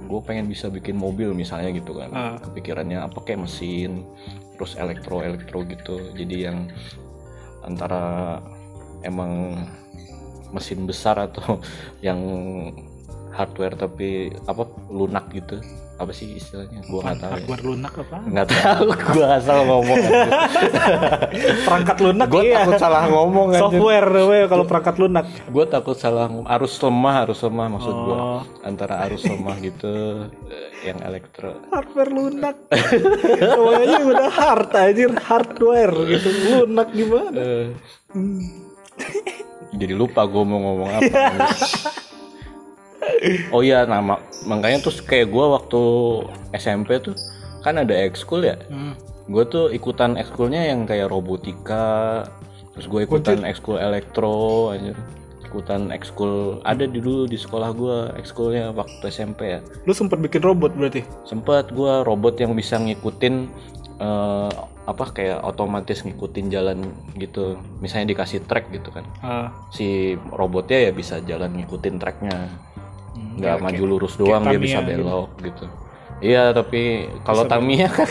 [0.07, 2.11] gue pengen bisa bikin mobil misalnya gitu kan.
[2.15, 2.37] Ah.
[2.41, 4.07] kepikirannya apa kayak mesin
[4.57, 6.15] terus elektro elektro gitu.
[6.15, 6.71] Jadi yang
[7.67, 8.39] antara
[9.03, 9.59] emang
[10.55, 11.59] mesin besar atau
[12.07, 12.21] yang
[13.35, 15.61] hardware tapi apa lunak gitu
[15.97, 17.37] apa sih istilahnya gue nggak tahu ya.
[17.41, 18.17] Hardware lunak apa?
[18.23, 19.97] nggak tahu gue asal ngomong
[21.67, 22.57] Perangkat lunak gue iya.
[22.61, 25.25] takut salah ngomong aja Software we, kalau perangkat lunak.
[25.49, 28.41] gue takut salah arus lemah arus lemah maksud gue Oh.
[28.61, 29.93] antara arus lemah gitu
[30.49, 32.57] eh, yang elektro Hardware lunak.
[33.37, 36.29] Semuanya udah hard anjir, hardware gitu.
[36.63, 37.37] Lunak gimana?
[37.37, 37.67] Eh,
[39.73, 41.13] jadi lupa gue mau ngomong apa
[43.55, 45.83] oh iya nama makanya terus kayak gue waktu
[46.55, 47.17] SMP tuh
[47.67, 48.55] kan ada ekskul ya?
[48.71, 48.95] Hmm.
[49.27, 52.23] gue tuh ikutan ekskulnya yang kayak robotika
[52.77, 54.93] terus gue ikutan ekskul elektro aja.
[55.43, 59.61] Ikutan ekskul ada di dulu di sekolah gue ekskulnya waktu SMP ya.
[59.89, 61.01] Lu sempet bikin robot berarti?
[61.25, 63.35] sempet gue robot yang bisa ngikutin
[63.97, 64.53] eh,
[64.87, 66.79] apa kayak otomatis ngikutin jalan
[67.17, 67.57] gitu.
[67.81, 69.09] Misalnya dikasih track gitu kan.
[69.25, 69.49] Ah.
[69.73, 72.53] si robotnya ya bisa jalan ngikutin tracknya
[73.37, 74.89] nggak kayak- maju lurus doang dia Tamiya bisa gitu.
[74.99, 75.65] belok gitu.
[76.17, 78.09] Iya tapi kalau Tamiya kan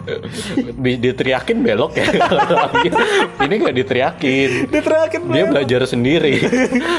[0.98, 2.08] diteriakin belok ya.
[2.08, 2.92] Tamiya,
[3.38, 4.50] ini nggak diteriakin.
[4.72, 6.40] Dia terakhir dia belajar sendiri.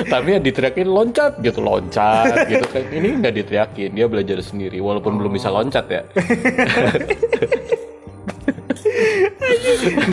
[0.05, 2.83] Tapi ya diteriakin loncat gitu loncat gitu kan.
[2.87, 6.01] Ini nggak diteriakin dia belajar sendiri walaupun belum bisa loncat ya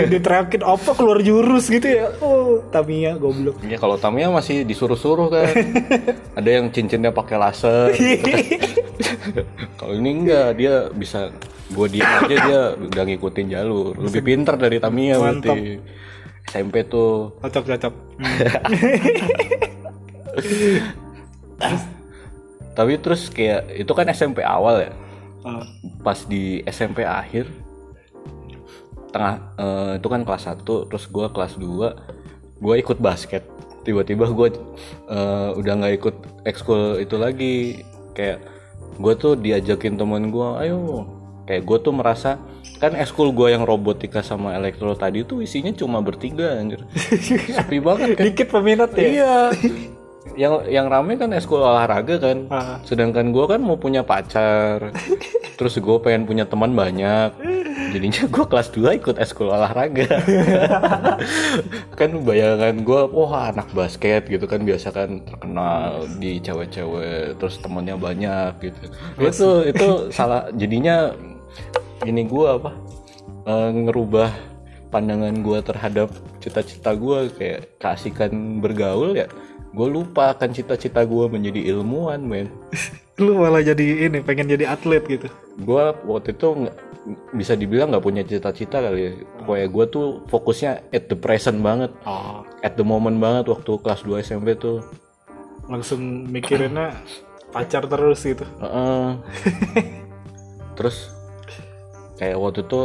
[0.06, 2.06] dia terakhir apa keluar jurus gitu ya.
[2.18, 3.58] Oh, Tamiya goblok.
[3.62, 5.46] ya kalau Tamiya masih disuruh-suruh kan
[6.38, 8.42] ada yang cincinnya pakai laser gitu kan.
[9.76, 11.28] kalau ini enggak dia bisa
[11.70, 15.54] gue diem aja dia udah ngikutin jalur lebih pinter dari Tamiya Mantap.
[15.54, 15.78] berarti
[16.46, 17.94] SMP tuh cocok cocok
[22.72, 24.92] tapi terus kayak itu kan SMP awal ya
[25.40, 25.64] Ah,
[26.04, 27.48] pas di SMP akhir
[29.10, 33.44] tengah eh, itu kan kelas 1 terus gua kelas 2 gua ikut basket.
[33.82, 37.84] Tiba-tiba gua eh, udah nggak ikut ekskul itu lagi.
[38.16, 38.42] Kayak
[38.98, 41.06] gua tuh diajakin temen gua ayo.
[41.44, 42.38] Kayak gua tuh merasa
[42.78, 46.80] kan ekskul gua yang robotika sama elektro tadi tuh isinya cuma bertiga anjir.
[47.56, 48.24] Sepi banget kan?
[48.24, 49.04] Dikit peminat ya?
[49.04, 49.34] Iya
[50.40, 52.48] yang yang rame kan ekskul olahraga kan.
[52.48, 52.80] Ah.
[52.88, 54.88] sedangkan gua kan mau punya pacar.
[55.60, 57.36] Terus gue pengen punya teman banyak.
[57.92, 60.08] Jadinya gua kelas 2 ikut ekskul olahraga.
[62.00, 68.00] Kan bayangan gua wah anak basket gitu kan biasa kan terkenal di cewek-cewek terus temennya
[68.00, 68.80] banyak gitu.
[69.20, 71.12] Itu itu salah jadinya
[72.08, 72.72] ini gua apa
[73.44, 74.32] eh, ngerubah
[74.88, 76.08] pandangan gua terhadap
[76.40, 77.28] cita-cita gua.
[77.36, 79.28] Kayak keasikan bergaul ya
[79.70, 82.48] gue lupa akan cita-cita gue menjadi ilmuwan men.
[83.22, 85.28] Lu malah jadi ini pengen jadi atlet gitu.
[85.58, 86.78] Gue waktu itu nggak-
[87.32, 89.12] bisa dibilang nggak punya cita-cita kali ya.
[89.38, 91.92] Pokoknya gue tuh fokusnya at the present banget.
[92.02, 94.84] Oh at the moment banget waktu kelas 2 SMP tuh.
[95.64, 96.92] Langsung mikirinnya
[97.50, 98.44] pacar terus gitu.
[98.58, 99.06] Heeh.
[100.76, 101.12] terus
[102.16, 102.82] kayak waktu itu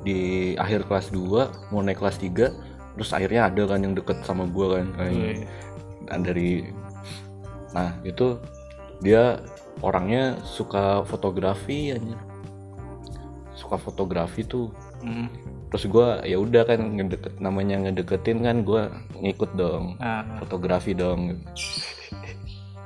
[0.00, 0.18] di
[0.54, 2.54] akhir kelas 2 mau naik kelas 3
[2.94, 5.46] terus akhirnya ada kan yang deket sama gue kan kayak Iya.
[6.08, 6.64] Nah, dari
[7.76, 8.40] nah itu
[9.04, 9.44] dia
[9.84, 12.16] orangnya suka fotografi aja
[13.58, 14.70] suka fotografi tuh.
[15.02, 15.28] Hmm.
[15.68, 18.88] terus gua ya udah kan ngedeket namanya ngedeketin kan gua
[19.20, 20.00] ngikut dong.
[20.00, 21.44] Nah, fotografi dong.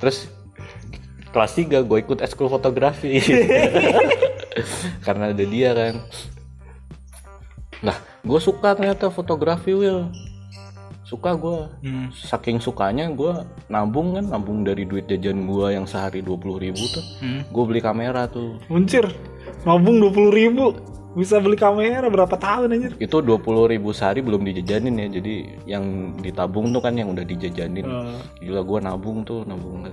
[0.03, 0.27] Terus
[1.31, 3.23] kelas 3 gue ikut ekskul fotografi.
[5.07, 5.95] Karena ada dia kan.
[7.87, 10.11] Nah gue suka ternyata fotografi Will
[11.13, 12.09] suka gue hmm.
[12.17, 17.05] saking sukanya gue nabung kan nabung dari duit jajan gue yang sehari 20.000 ribu tuh
[17.21, 17.45] Hmm.
[17.45, 19.05] gue beli kamera tuh Muncir,
[19.63, 20.73] nabung 20 ribu
[21.13, 22.93] bisa beli kamera berapa tahun anjir?
[22.97, 25.35] itu 20.000 ribu sehari belum dijajanin ya jadi
[25.69, 25.85] yang
[26.17, 29.93] ditabung tuh kan yang udah dijajanin Eh, gila gue nabung tuh nabung kan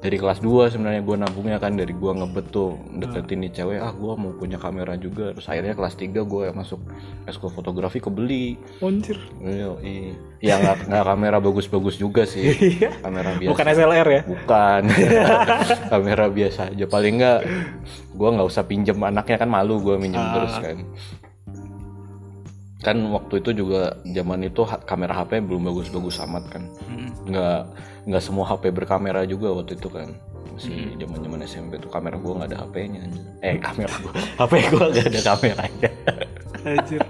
[0.00, 3.92] dari kelas 2 sebenarnya gue nabungnya kan dari gue ngebet tuh deketin nih cewek ah
[3.92, 6.80] gue mau punya kamera juga terus akhirnya kelas 3 gue masuk
[7.24, 9.20] ekskul fotografi kebeli Muncir.
[9.38, 10.12] Iya, iya.
[10.40, 12.96] ya nggak nggak kamera bagus-bagus juga sih Iya.
[12.98, 14.22] kamera biasa Bukan SLR ya?
[14.24, 14.82] bukan
[15.92, 17.38] kamera biasa aja paling nggak
[18.10, 20.32] gue nggak usah pinjem anaknya kan malu gue minjem Ah.
[20.34, 20.76] terus kan
[22.80, 27.08] kan waktu itu juga zaman itu kamera HP belum bagus-bagus amat kan Hmm.
[28.02, 30.10] Nggak semua HP berkamera juga waktu itu kan
[30.50, 30.56] Hmm.
[30.58, 33.00] masih zaman zaman SMP tuh kamera gue nggak ada HP-nya
[33.40, 35.88] eh kamera gue HP gue nggak ada kameranya
[36.60, 37.00] Anjir.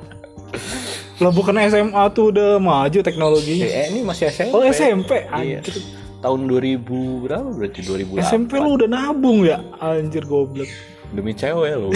[1.19, 3.67] Lah bukan SMA tuh udah maju teknologinya.
[3.67, 5.59] eh ini masih SMP Oh SMP, Iya.
[5.59, 5.83] anjir.
[6.21, 6.79] tahun 2000
[7.21, 9.59] berapa berarti 2008 SMP lu udah nabung ya?
[9.77, 10.71] Anjir goblok.
[11.11, 11.91] demi cewek lo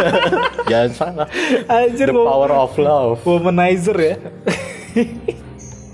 [0.70, 1.26] jangan salah
[1.64, 4.16] Anjir the power of love womanizer ya.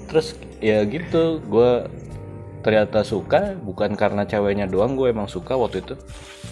[0.07, 1.71] terus ya gitu gue
[2.61, 5.95] ternyata suka bukan karena ceweknya doang gue emang suka waktu itu.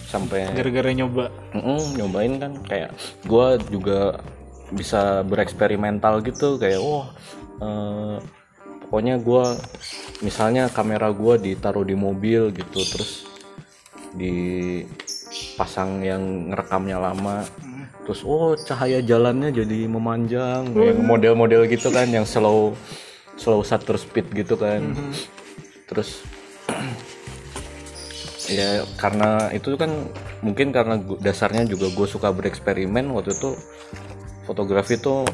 [0.09, 1.29] Sampai Gara-gara nyoba.
[1.53, 2.91] Mm-mm, nyobain kan kayak
[3.25, 4.19] gue juga
[4.69, 7.09] bisa bereksperimental gitu kayak wah
[7.61, 8.17] eh,
[8.85, 9.45] pokoknya gue
[10.25, 13.25] misalnya kamera gue ditaruh di mobil gitu terus
[14.17, 17.45] dipasang yang ngerekamnya lama
[18.05, 22.73] terus oh cahaya jalannya jadi memanjang yang model-model gitu kan yang slow
[23.37, 24.97] slow shutter speed gitu kan
[25.89, 26.21] terus
[28.49, 29.89] ya karena itu kan
[30.45, 33.57] mungkin karena dasarnya juga gue suka bereksperimen waktu itu
[34.45, 35.25] fotografi itu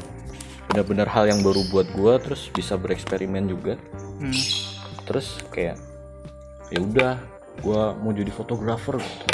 [0.72, 3.76] benar-benar hal yang baru buat gue terus bisa bereksperimen juga
[4.16, 4.32] Hmm.
[5.04, 5.76] terus kayak
[6.72, 7.20] ya udah
[7.60, 9.26] gue mau jadi fotografer gitu.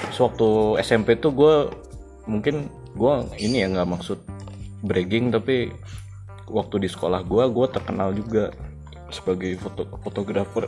[0.00, 0.48] terus waktu
[0.80, 1.54] SMP tuh gue
[2.24, 4.18] mungkin gue ini ya nggak maksud
[4.80, 5.68] bragging tapi
[6.48, 8.56] waktu di sekolah gue gue terkenal juga
[9.14, 10.66] sebagai foto fotografer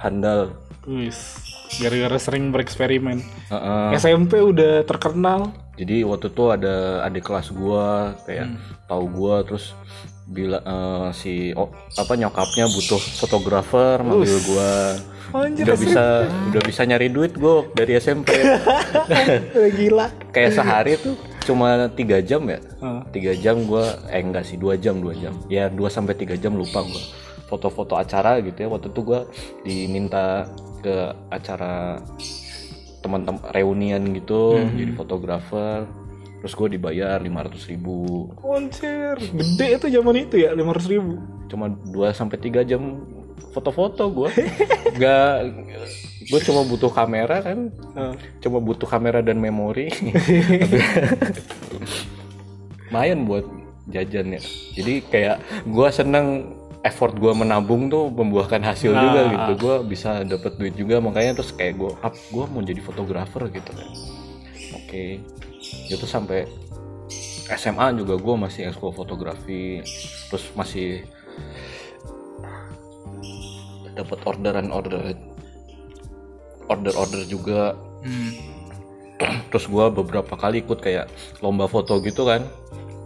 [0.00, 1.38] handal Wis.
[1.78, 3.22] Gara-gara sering bereksperimen.
[3.48, 3.88] Heeh.
[3.96, 5.54] SMP udah terkenal.
[5.72, 9.72] jadi waktu itu ada adik kelas gua kayak tahu gua terus
[10.28, 15.00] bila eh, si oh, apa nyokapnya butuh fotografer manggil gua
[15.32, 16.04] Anjir udah bisa
[16.52, 18.36] udah bisa nyari duit gua dari SMP
[19.80, 20.12] gila.
[20.28, 22.60] kayak sehari tuh cuma tiga jam ya
[23.08, 26.52] tiga jam gua eh enggak sih dua jam dua jam ya 2 sampai tiga jam
[26.52, 27.02] lupa gua
[27.52, 28.68] foto-foto acara gitu ya.
[28.72, 29.28] Waktu itu gua
[29.60, 30.48] diminta
[30.80, 32.00] ke acara
[33.02, 35.84] teman-teman reunian gitu jadi fotografer.
[36.42, 38.26] Terus gue dibayar 500 ribu.
[38.34, 41.22] Konser gede itu zaman itu ya lima ribu.
[41.46, 43.04] cuma 2 sampai tiga jam
[43.52, 44.30] foto-foto gue
[44.96, 45.34] nggak
[46.26, 47.70] gue cuma butuh kamera kan.
[47.94, 48.14] Ah.
[48.42, 49.92] cuma butuh kamera dan memori.
[52.90, 53.46] Lumayan buat
[53.88, 54.42] jajan ya.
[54.76, 55.36] Jadi kayak
[55.66, 59.30] gue seneng effort gue menabung tuh membuahkan hasil juga Ah.
[59.30, 63.46] gitu gue bisa dapet duit juga makanya terus kayak gue up gue mau jadi fotografer
[63.48, 63.88] gitu kan
[64.74, 65.04] oke
[65.88, 66.50] itu sampai
[67.48, 69.78] SMA juga gue masih ekskul fotografi
[70.26, 71.06] terus masih
[73.92, 75.14] dapat orderan order
[76.66, 78.34] order order juga Hmm.
[79.54, 81.06] terus gua beberapa kali ikut kayak
[81.38, 82.42] lomba foto gitu kan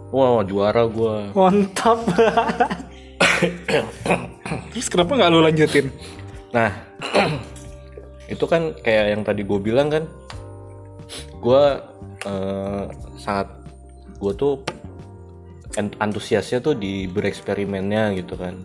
[0.09, 2.01] wah juara gua Mantap.
[4.73, 5.89] Terus kenapa nggak lu lanjutin?
[6.47, 6.71] nah
[8.33, 10.03] itu kan kayak yang tadi gue bilang kan
[11.43, 11.83] gua
[12.23, 12.85] eh,
[13.19, 13.51] sangat
[14.17, 14.53] gue tuh
[15.77, 18.57] antusiasnya tuh di bereksperimennya gitu kan.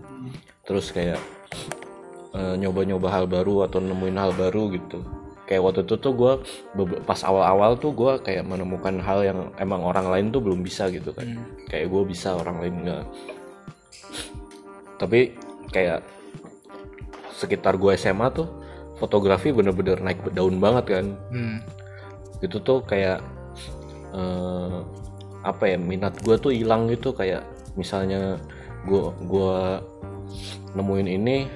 [0.65, 1.21] Terus kayak
[2.33, 5.05] eh, nyoba-nyoba hal baru atau nemuin hal baru gitu.
[5.45, 6.33] Kayak waktu itu tuh gue
[7.05, 11.13] pas awal-awal tuh gue kayak menemukan hal yang emang orang lain tuh belum bisa gitu
[11.13, 11.29] kan.
[11.69, 13.05] Kayak gue bisa orang lain enggak
[15.03, 15.35] tapi
[15.75, 16.07] kayak
[17.35, 18.47] sekitar gue SMA tuh
[19.03, 21.07] fotografi bener-bener naik daun banget kan.
[21.35, 21.59] Hmm.
[22.43, 23.23] itu tuh kayak
[24.15, 24.79] eh,
[25.47, 27.11] apa ya minat gue tuh hilang gitu.
[27.11, 27.43] Kayak
[27.75, 28.39] misalnya
[28.87, 29.83] gue gua
[30.75, 31.47] nemuin ini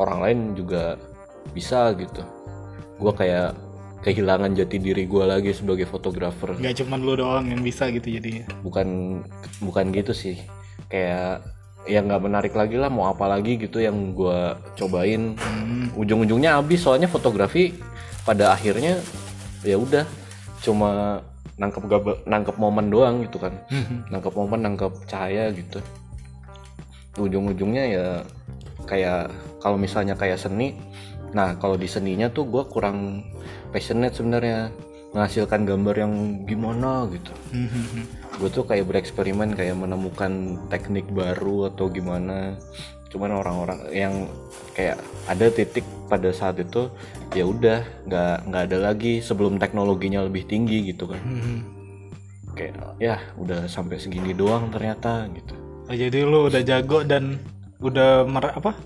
[0.00, 0.96] orang lain juga
[1.52, 2.24] bisa gitu.
[2.96, 3.56] Gue kayak
[4.00, 6.56] kehilangan jati diri gue lagi sebagai fotografer.
[6.56, 8.48] Nggak cuman lu doang yang bisa gitu jadinya.
[8.64, 9.20] bukan
[9.60, 10.36] bukan gitu sih.
[10.88, 11.44] Kayak
[11.88, 15.36] ya nggak menarik lagi lah mau apa lagi gitu yang gue cobain.
[15.36, 15.88] Hmm.
[15.96, 17.74] ujung-ujungnya habis soalnya fotografi
[18.22, 19.00] pada akhirnya
[19.64, 20.04] ya udah
[20.60, 21.20] cuma
[21.60, 21.84] nangkep
[22.24, 23.56] nangkep momen doang gitu kan.
[24.08, 25.80] Nangkep momen nangkep cahaya gitu.
[27.20, 28.06] Ujung-ujungnya ya
[28.88, 30.76] kayak kalau misalnya kayak seni
[31.30, 33.22] nah kalau di seninya tuh gue kurang
[33.70, 34.74] passionate sebenarnya
[35.14, 36.12] menghasilkan gambar yang
[36.46, 37.32] gimana gitu.
[37.54, 38.19] Hmm.
[38.40, 42.56] Gue tuh kayak bereksperimen kayak menemukan teknik baru atau gimana
[43.12, 44.14] cuman orang-orang yang
[44.72, 44.96] kayak
[45.28, 46.88] ada titik pada saat itu
[47.36, 51.60] ya udah nggak nggak ada lagi sebelum teknologinya lebih tinggi gitu kan Hmm.
[52.56, 55.54] kayak ya udah sampai segini doang ternyata gitu
[55.90, 57.42] Oh, jadi lu udah jago dan
[57.82, 58.78] udah mer apa?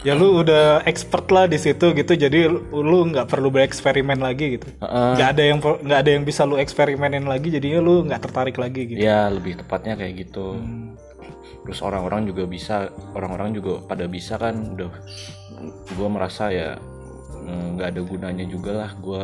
[0.00, 2.12] Ya lu udah expert lah di situ gitu.
[2.16, 4.68] Jadi lu- nggak perlu bereksperimen lagi gitu.
[4.80, 7.52] Nggak ada yang nggak ada yang bisa lu eksperimenin lagi.
[7.52, 9.00] Jadinya lu nggak tertarik lagi gitu.
[9.00, 10.96] ya lebih tepatnya kayak gitu Hmm.
[11.60, 14.88] terus orang-orang juga bisa orang-orang juga pada bisa kan udah
[15.92, 16.80] gue merasa ya
[17.44, 19.22] mm, nggak ada gunanya juga lah gue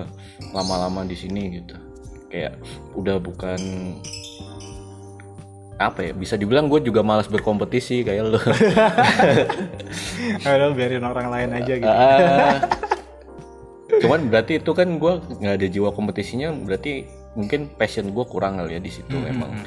[0.53, 1.75] lama-lama di sini gitu
[2.29, 2.61] kayak
[2.93, 3.57] udah bukan
[5.77, 8.41] apa ya bisa dibilang gue juga malas berkompetisi kayak lo
[10.49, 11.85] Aduh, biarin orang lain aja gitu.
[11.87, 12.57] Ah.
[13.97, 18.77] cuman berarti itu kan gue nggak ada jiwa kompetisinya berarti mungkin passion gue kurang kali
[18.77, 19.63] ya di situ emang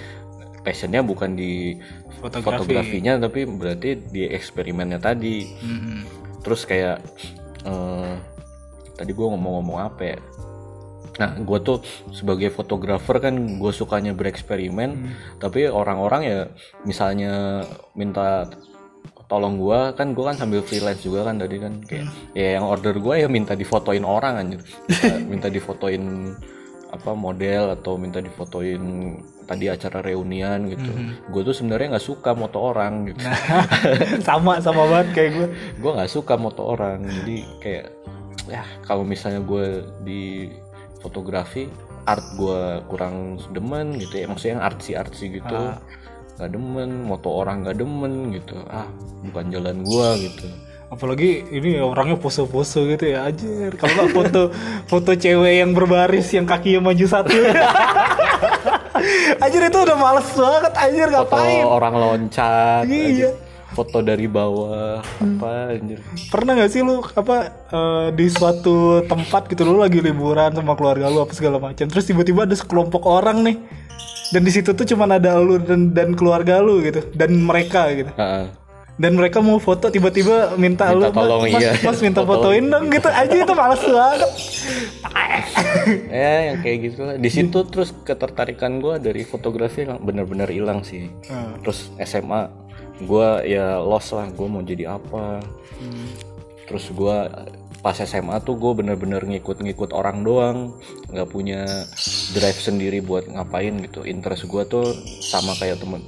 [0.60, 1.78] passionnya bukan di
[2.19, 2.67] Fotografi.
[2.67, 6.04] fotografinya tapi berarti di eksperimennya tadi Hmm.
[6.41, 7.00] terus kayak
[7.63, 8.13] eh,
[8.93, 10.19] tadi gue ngomong-ngomong apa ya
[11.19, 11.84] nah gue tuh
[12.15, 16.39] sebagai fotografer kan gue sukanya bereksperimen tapi orang-orang ya
[16.88, 18.47] misalnya minta
[19.29, 21.86] tolong gue kan gue kan sambil freelance juga kan tadi kan.
[21.86, 24.62] Kayak ya yang order gue ya minta difotoin orang anjir.
[25.32, 26.34] Minta difotoin
[26.89, 28.82] apa model atau minta difotoin
[29.45, 30.89] tadi acara reunian gitu.
[31.29, 33.21] Gue tuh sebenarnya nggak suka moto orang gitu.
[34.27, 35.47] Sama sama banget kayak gue.
[35.77, 37.86] gue nggak suka moto orang jadi kayak
[38.49, 40.49] ya kalau misalnya gue di
[40.99, 41.67] fotografi
[42.07, 45.57] art gue kurang demen gitu ya maksudnya yang artsy artsy gitu
[46.39, 48.88] nggak demen moto orang nggak demen gitu ah
[49.27, 50.47] bukan jalan gue gitu
[50.89, 53.69] Apalagi ini orangnya pose-pose gitu ya aja.
[53.77, 54.41] Kalau nggak foto
[54.89, 57.29] foto cewek yang berbaris yang kakinya maju satu.
[59.45, 61.63] Anjir itu udah males banget anjir foto ngapain?
[61.63, 63.31] orang loncat Iya.
[63.74, 66.02] Foto dari bawah apa anjir.
[66.30, 67.36] Pernah gak sih lu apa
[67.70, 72.06] eh, di suatu tempat gitu lu lagi liburan sama keluarga lu apa segala macam terus
[72.10, 73.58] tiba-tiba ada sekelompok orang nih
[74.34, 78.12] dan di situ tuh cuman ada lu dan dan keluarga lu gitu dan mereka gitu.
[78.17, 78.50] Ah,
[79.00, 81.72] dan mereka mau foto tiba-tiba minta, lu Minta tolong, mas, iya.
[81.80, 83.08] mas minta Fotoin." fotoin dong gitu.
[83.08, 84.32] Aja itu males banget.
[86.12, 87.15] Ya yang kayak gitu lah.
[87.15, 91.08] Di situ terus ketertarikan gue dari fotografi bener-bener hilang sih.
[91.32, 91.63] Hmm.
[91.63, 92.52] terus SMA
[93.04, 94.27] gue ya lost lah.
[94.31, 95.43] Gue mau jadi apa.
[96.67, 97.17] Terus gue
[97.79, 100.58] pas SMA tuh gue bener-bener ngikut-ngikut orang doang.
[101.10, 101.65] Nggak punya
[102.35, 104.04] drive sendiri buat ngapain gitu.
[104.04, 104.85] Interest gue tuh
[105.23, 106.04] sama kayak temen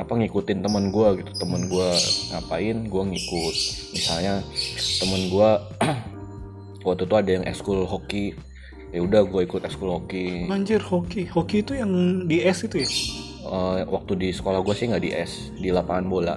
[0.00, 1.32] apa ngikutin temen gue gitu.
[1.36, 1.88] Temen gue
[2.32, 3.56] ngapain gue ngikut.
[3.92, 4.40] Misalnya
[4.98, 5.50] temen gue
[6.86, 8.34] waktu itu ada yang ekskul hoki.
[8.92, 10.52] Ya udah gue ikut ekskul hoki.
[10.52, 11.92] Anjir hoki, hoki itu yang
[12.28, 12.90] di es itu ya?
[13.52, 16.34] Eh, waktu di sekolah gue sih nggak di es di lapangan bola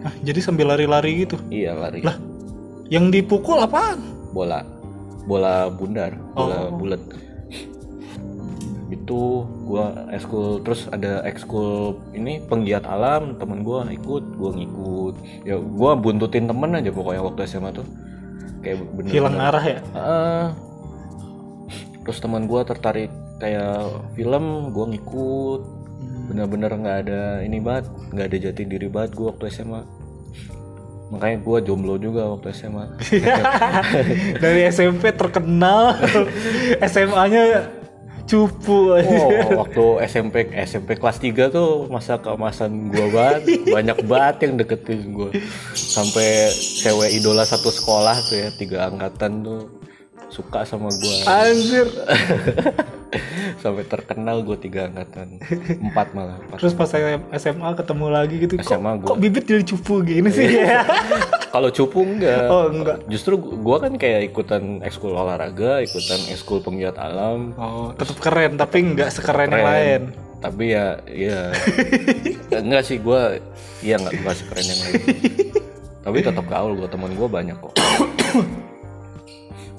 [0.00, 1.36] Ah, jadi sambil lari-lari gitu.
[1.50, 2.16] iya lari Lah,
[2.86, 3.98] yang dipukul apaan?
[4.30, 4.62] bola
[5.22, 6.72] bola bundar bola Oh.
[6.72, 7.02] bulat
[8.88, 9.20] itu
[9.64, 15.94] gua ekskul terus ada ekskul ini penggiat alam temen gua ikut gua ngikut ya gua
[15.94, 17.86] buntutin temen aja pokoknya waktu SMA tuh
[18.60, 19.78] kayak bener Hilang arah ya?
[19.94, 20.46] Heeh.
[22.02, 23.82] terus teman gua tertarik kayak
[24.14, 25.62] film gua ngikut
[26.30, 29.82] bener-bener nggak ada ini banget nggak ada jati diri banget gua waktu SMA
[31.10, 32.86] makanya gua jomblo juga waktu SMA
[34.42, 35.98] Dari SMP terkenal,
[36.94, 37.66] SMA-nya
[38.30, 39.10] cupu aja.
[39.10, 45.10] Oh, waktu SMP SMP kelas 3 tuh masa keemasan gua banget, banyak banget yang deketin
[45.10, 45.34] gua.
[45.74, 49.79] Sampai cewek idola satu sekolah tuh ya, tiga angkatan tuh
[50.30, 51.16] suka sama gua.
[51.44, 51.86] Anjir.
[53.62, 55.42] Sampai terkenal gua tiga angkatan.
[55.82, 56.38] Empat malah.
[56.48, 56.58] Pas.
[56.62, 59.08] Terus pas saya SMA ketemu lagi gitu, kok, SMA gua.
[59.12, 60.64] kok bibit jadi cupu gini sih?
[61.54, 62.46] Kalau cupu enggak.
[62.46, 63.02] Oh, enggak.
[63.10, 67.52] Justru gua kan kayak ikutan ekskul olahraga, ikutan ekskul penggiat alam.
[67.58, 69.68] oh, tetap keren tapi nggak sekeren yang Keren.
[69.68, 70.02] lain.
[70.40, 71.52] Tapi ya, ya
[72.64, 73.44] enggak sih gue,
[73.84, 75.00] iya nggak nggak sekeren yang lain.
[76.00, 77.74] Tapi tetap gaul gue teman gue banyak kok.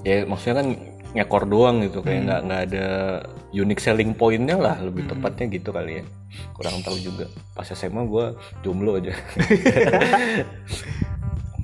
[0.02, 0.68] ya maksudnya kan
[1.12, 2.88] nyekor doang gitu kayak nggak nggak ada
[3.52, 6.04] unique selling pointnya lah lebih tepatnya gitu kali ya.
[6.56, 7.28] Kurang tahu juga.
[7.52, 8.26] Pas SMA gue
[8.64, 9.12] jomblo aja.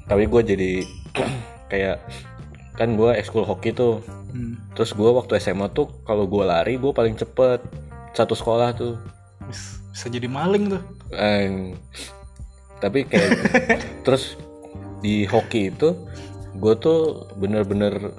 [0.10, 0.72] Tapi gue jadi
[1.72, 2.04] kayak
[2.76, 4.60] kan gue ekskul hoki tuh Hmm.
[4.76, 7.64] Terus gue waktu SMA tuh kalau gue lari gue paling cepet
[8.12, 9.00] satu sekolah tuh.
[9.48, 10.84] Bis- Bisa jadi maling tuh.
[11.16, 11.72] Eh,
[12.78, 13.32] tapi kayak
[14.06, 14.36] terus
[15.00, 15.96] di hoki itu
[16.60, 18.12] gue tuh bener-bener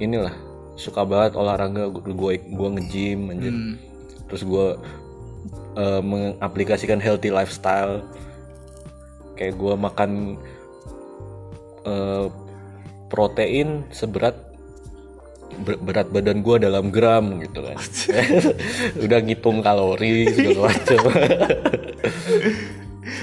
[0.00, 0.32] inilah
[0.74, 3.52] suka banget olahraga gue gue nge-gym anjir.
[3.52, 3.74] Hmm.
[4.26, 4.66] Terus gue
[5.76, 8.00] eh, mengaplikasikan healthy lifestyle
[9.36, 10.40] kayak gue makan
[11.84, 12.26] eh,
[13.08, 14.36] protein seberat
[15.60, 17.76] ber- berat badan gue dalam gram gitu kan
[19.04, 21.00] udah ngitung kalori segala macam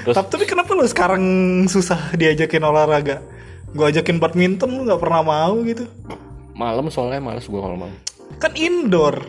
[0.04, 1.22] Terus- Tapi, tapi kenapa lu sekarang
[1.64, 3.24] susah diajakin olahraga?
[3.72, 5.84] Gua ajakin badminton lu nggak pernah mau gitu.
[6.58, 7.94] Malam soalnya males gue kalau malam.
[8.42, 9.22] Kan indoor.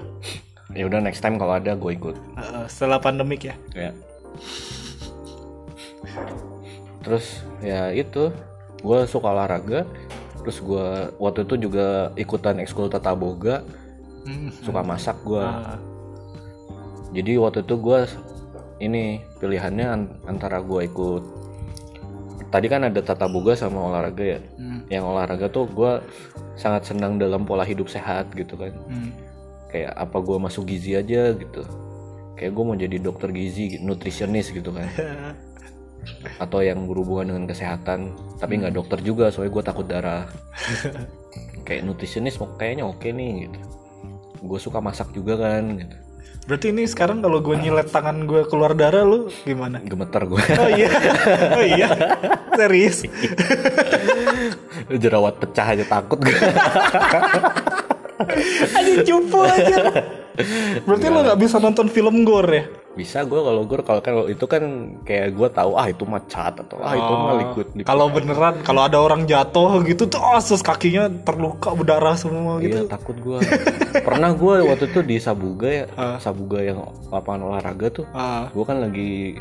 [0.73, 2.17] ya udah next time kalau ada gue ikut.
[2.33, 3.55] Uh, setelah pandemik ya.
[3.73, 3.93] ya.
[7.05, 7.25] Terus
[7.61, 8.33] ya itu.
[8.79, 9.83] Gue suka olahraga.
[10.41, 10.85] Terus gue
[11.19, 13.61] waktu itu juga ikutan ekskul tata boga.
[14.19, 14.51] Hmm.
[14.61, 15.79] suka masak gue Ah,
[17.15, 17.99] jadi waktu itu gue
[18.77, 21.23] ini pilihannya an- antara gue ikut
[22.49, 24.39] tadi kan ada tata boga sama olahraga ya.
[24.57, 26.01] Hmm, yang olahraga tuh gue
[26.57, 28.73] sangat senang dalam pola hidup sehat gitu kan.
[28.89, 29.13] Hmm.
[29.69, 31.61] kayak apa gue masuk gizi aja gitu.
[32.33, 34.89] Kayak gue mau jadi dokter gizi nutritionist gitu kan.
[36.43, 40.25] Atau yang berhubungan dengan kesehatan tapi nggak dokter juga soalnya gue takut darah.
[41.69, 43.59] Kayak nutritionist mau kayaknya oke nih gitu.
[44.41, 46.08] Gue suka masak juga kan gitu.
[46.49, 49.85] Berarti ini sekarang kalau gue nyilet tangan gue keluar darah lu gimana?
[49.85, 50.89] gemeter gue Oh iya,
[51.53, 51.87] oh iya,
[52.57, 53.05] serius.
[54.89, 56.33] jerawat pecah aja takut gue
[58.73, 59.77] Aduh cupu aja.
[60.87, 62.65] Berarti lu nggak bisa nonton film gore ya?
[62.89, 64.63] bisa gue kalau gue kalau kan itu kan
[65.07, 67.87] kayak gue tahu ah itu mah cat atau ah itu mah liquid, liquid.
[67.87, 72.91] Kalau beneran, kalau ada orang jatuh gitu tuh, oh, kakinya terluka berdarah semua Iya gitu.
[72.91, 73.39] takut gue
[74.03, 76.17] Pernah gue waktu itu di Sabuga ya Ah.
[76.19, 79.39] Sabuga yang lapangan olahraga tuh Ah, Gue kan lagi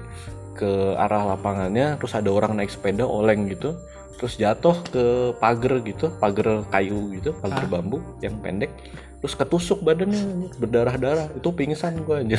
[0.55, 3.75] ke arah lapangannya Terus ada orang naik sepeda oleng gitu
[4.23, 8.71] Terus jatuh ke pagar gitu Pagar kayu gitu Pagar bambu yang pendek
[9.19, 12.39] Terus ketusuk badannya berdarah-darah Itu pingsan gue aja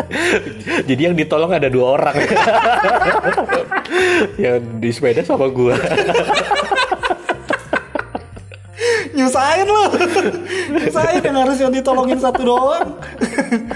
[0.88, 2.14] Jadi yang ditolong ada dua orang
[4.38, 5.74] Yang di sepeda sama gue
[9.10, 9.84] nyusahin lu.
[10.72, 12.96] nyusahin yang harusnya ditolongin satu doang.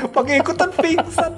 [0.09, 1.33] Pakai ikutan pingsan.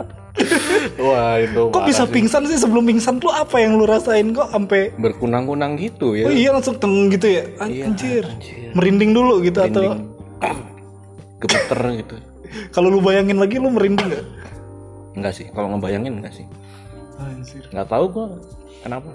[1.00, 2.12] Wah itu Kok bisa sih.
[2.12, 6.34] pingsan sih sebelum pingsan tuh apa yang lu rasain kok sampai Berkunang-kunang gitu ya Oh
[6.34, 7.48] iya langsung teng gitu ya.
[7.64, 8.24] Iya, Anjir.
[8.28, 8.76] anjir.
[8.76, 9.82] Merinding dulu gitu merinding atau
[11.42, 12.16] gemeter gitu
[12.70, 14.26] kalau lu bayangin lagi lu merinding gak?
[15.16, 16.46] enggak sih kalau ngebayangin enggak sih
[17.16, 17.64] Anjir.
[17.72, 18.26] nggak tahu gua
[18.84, 19.10] kenapa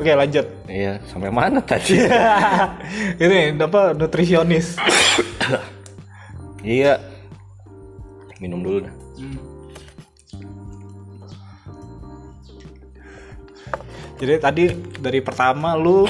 [0.00, 0.46] Oke lanjut.
[0.72, 2.00] iya sampai mana tadi
[3.22, 4.78] Ini apa nutrisionis.
[6.64, 6.96] iya
[8.40, 8.94] minum dulu dah
[14.16, 14.64] Jadi tadi
[14.96, 16.08] dari pertama lu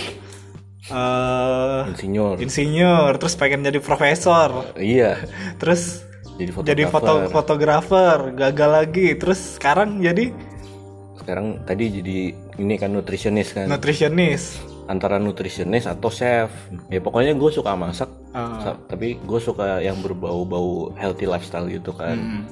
[0.86, 2.36] eh insinyur.
[2.38, 5.18] insinyur, terus pengen jadi profesor, iya.
[5.60, 6.06] Terus
[6.36, 6.68] jadi fotografer.
[6.68, 10.30] jadi foto fotografer, gagal lagi, terus sekarang jadi?
[11.16, 12.18] Sekarang tadi jadi
[12.56, 13.66] ini kan nutritionist kan.
[13.66, 14.62] Nutritionist.
[14.86, 16.46] antara nutritionist atau chef.
[16.86, 18.06] Ya pokoknya gue suka masak
[18.62, 22.14] sa- tapi gue suka yang berbau-bau healthy lifestyle gitu kan.
[22.14, 22.44] Hmm.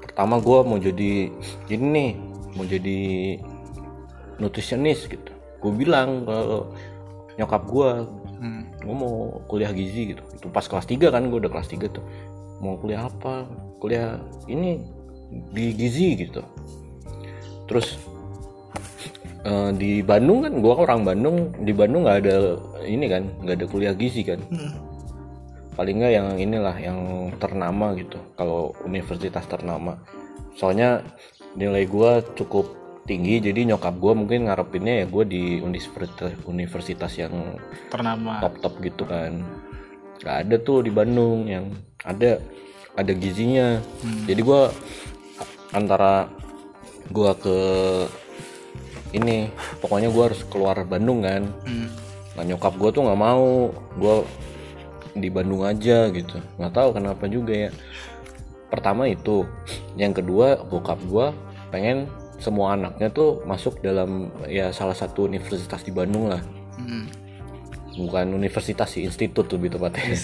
[0.00, 1.32] pertama gue mau jadi
[1.66, 2.10] ini nih
[2.52, 3.00] mau jadi
[4.36, 6.72] nutritionist gitu gue bilang kalau
[7.36, 7.90] nyokap gue
[8.40, 8.64] Hmm.
[8.80, 10.24] gue mau kuliah gizi gitu.
[10.32, 12.00] Itu pas kelas 3 kan gue udah kelas 3 tuh.
[12.64, 13.44] Mau kuliah apa?
[13.76, 14.16] Kuliah
[14.48, 14.80] ini
[15.52, 16.40] di gizi gitu.
[17.68, 18.00] Terus
[19.44, 22.36] eh, di Bandung kan gue orang Bandung di Bandung nggak ada
[22.88, 24.40] ini kan nggak ada kuliah gizi kan.
[24.48, 24.88] Hmm.
[25.78, 27.00] paling nggak yang inilah yang
[27.40, 29.96] ternama gitu kalau universitas ternama.
[30.56, 31.00] Soalnya
[31.56, 32.68] nilai gue cukup
[33.10, 37.58] tinggi jadi nyokap gue mungkin ngarepinnya ya gue di universitas universitas yang
[37.90, 38.38] Ternama.
[38.38, 39.42] top top gitu kan.
[40.22, 41.74] Nggak ada tuh di Bandung yang
[42.06, 42.38] ada
[42.94, 43.80] ada gizinya.
[44.28, 44.68] Jadi gua
[45.72, 46.28] antara
[47.08, 47.58] gua ke
[49.16, 49.50] ini
[49.80, 51.48] pokoknya gua harus keluar Bandung kan.
[51.66, 51.88] Hmm.
[52.38, 54.22] nah nyokap gua tuh nggak mau gua
[55.16, 56.36] di Bandung aja gitu.
[56.60, 57.70] Nggak tahu kenapa juga ya.
[58.68, 59.48] Pertama itu.
[59.96, 61.32] Yang kedua bokap gua
[61.72, 62.06] pengen
[62.40, 66.40] semua anaknya tuh masuk dalam ya salah satu universitas di Bandung lah.
[66.80, 67.04] Hmm.
[67.90, 70.16] bukan universitas sih institut lebih tepatnya.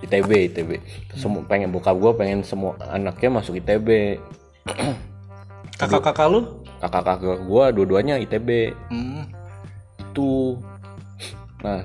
[0.00, 0.70] ITB ITB
[1.12, 4.16] semua pengen bokap gue pengen semua anaknya masuk ITB
[5.80, 6.40] Kakak-kakak lu?
[6.80, 9.28] kakak-kakak gue dua-duanya ITB Hmm.
[10.00, 10.56] itu.
[11.60, 11.84] Nah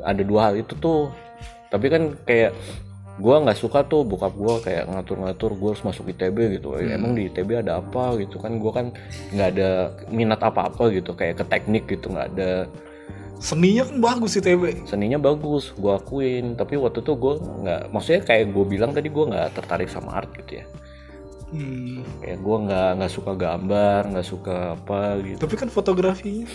[0.00, 1.10] ada dua hal itu tuh.
[1.68, 2.52] Tapi kan kayak
[3.20, 6.80] gue nggak suka tuh bokap gue kayak ngatur-ngatur gue harus masuk ITB gitu.
[6.80, 8.40] Eh, emang di ITB ada apa gitu?
[8.40, 8.86] Kan gue kan
[9.36, 12.52] nggak ada minat apa-apa gitu kayak ke teknik gitu nggak ada.
[13.42, 14.88] Seninya kan bagus ITB.
[14.88, 16.56] seninya bagus gue akuin.
[16.56, 20.32] Tapi waktu itu gue nggak maksudnya kayak gue bilang tadi gue nggak tertarik sama art
[20.32, 20.66] gitu ya.
[21.52, 22.00] Hmm.
[22.24, 25.36] kayak gue nggak nggak suka gambar nggak suka apa gitu.
[25.36, 26.48] Tapi kan fotografinya.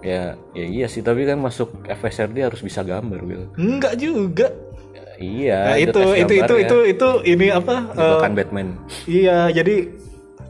[0.00, 1.04] Ya ya iya sih.
[1.04, 4.48] Tapi kan masuk FSRD harus bisa gambar Will enggak juga.
[5.18, 6.62] Iya Nah, itu itu itu gambarnya.
[6.62, 7.74] itu itu ini apa?
[7.88, 8.66] Itu eh, kan Batman
[9.06, 9.76] iya, jadi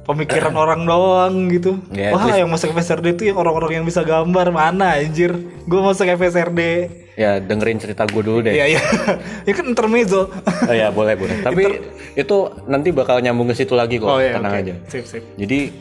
[0.02, 1.82] pemikiran orang doang gitu.
[1.90, 5.34] Ya, Wah, at least- yang masuk FSRD itu yang orang-orang yang bisa gambar mana anjir?
[5.64, 6.60] Gue masuk FSRD.
[7.16, 8.82] ya dengerin cerita gue dulu deh Iya, iya.
[9.48, 10.28] ya kan intermezzo.
[10.28, 11.64] oh ya boleh boleh tapi
[12.14, 12.36] itu
[12.66, 14.60] nanti bakal nyambung ke situ lagi kok Oh iya, tenang oke.
[14.60, 15.22] aja Sip, sip.
[15.34, 15.72] jadi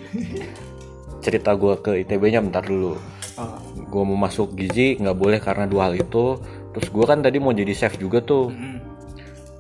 [1.20, 2.96] cerita gue ke ITB-nya bentar dulu
[3.36, 3.52] Oh.
[3.76, 6.40] gue mau masuk gizi nggak boleh karena dua hal itu
[6.76, 8.84] terus gue kan tadi mau jadi chef juga tuh Hmm.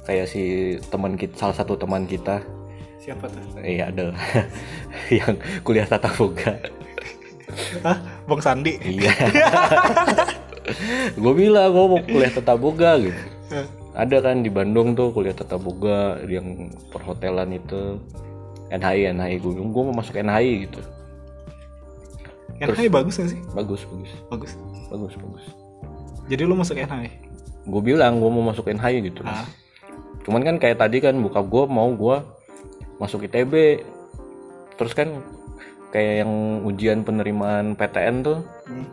[0.03, 0.41] kayak si
[0.85, 2.43] teman kita salah satu teman kita
[2.99, 3.41] Siapa tuh?
[3.61, 4.11] iya ada
[5.13, 6.59] yang kuliah tata boga
[7.81, 7.97] Hah?
[8.25, 8.75] Bang Sandi.
[8.81, 9.13] iya
[11.13, 13.61] gue bilang gue mau kuliah tata boga gitu Eh,
[13.93, 18.01] ada kan di Bandung tuh kuliah tata boga yang perhotelan itu
[18.67, 20.81] NHI NHI gue gue mau masuk NHI gitu
[22.57, 23.39] NHI bagus gak sih?
[23.53, 24.51] bagus bagus Bagus.
[24.89, 25.45] bagus bagus
[26.25, 27.09] Jadi lu masuk NHI?
[27.65, 29.41] gue bilang gue mau masuk NHI gitu Ah.
[30.21, 32.17] cuman kan kayak tadi kan buka gue mau gue
[32.97, 33.81] masuk ITB
[34.75, 35.17] terus kan
[35.89, 38.85] kayak yang ujian penerimaan PTN tuh Hmm.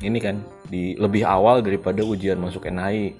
[0.00, 3.12] ini kan di lebih awal daripada ujian masuk NHI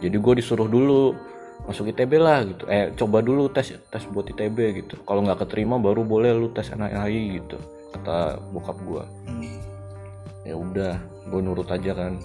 [0.00, 1.16] jadi gue disuruh dulu
[1.64, 5.80] masuk ITB lah gitu eh coba dulu tes tes buat ITB gitu kalau nggak keterima
[5.80, 7.56] baru boleh lu tes NHI gitu
[7.92, 9.56] kata bokap gue Hmm.
[10.44, 12.20] ya udah gue nurut aja kan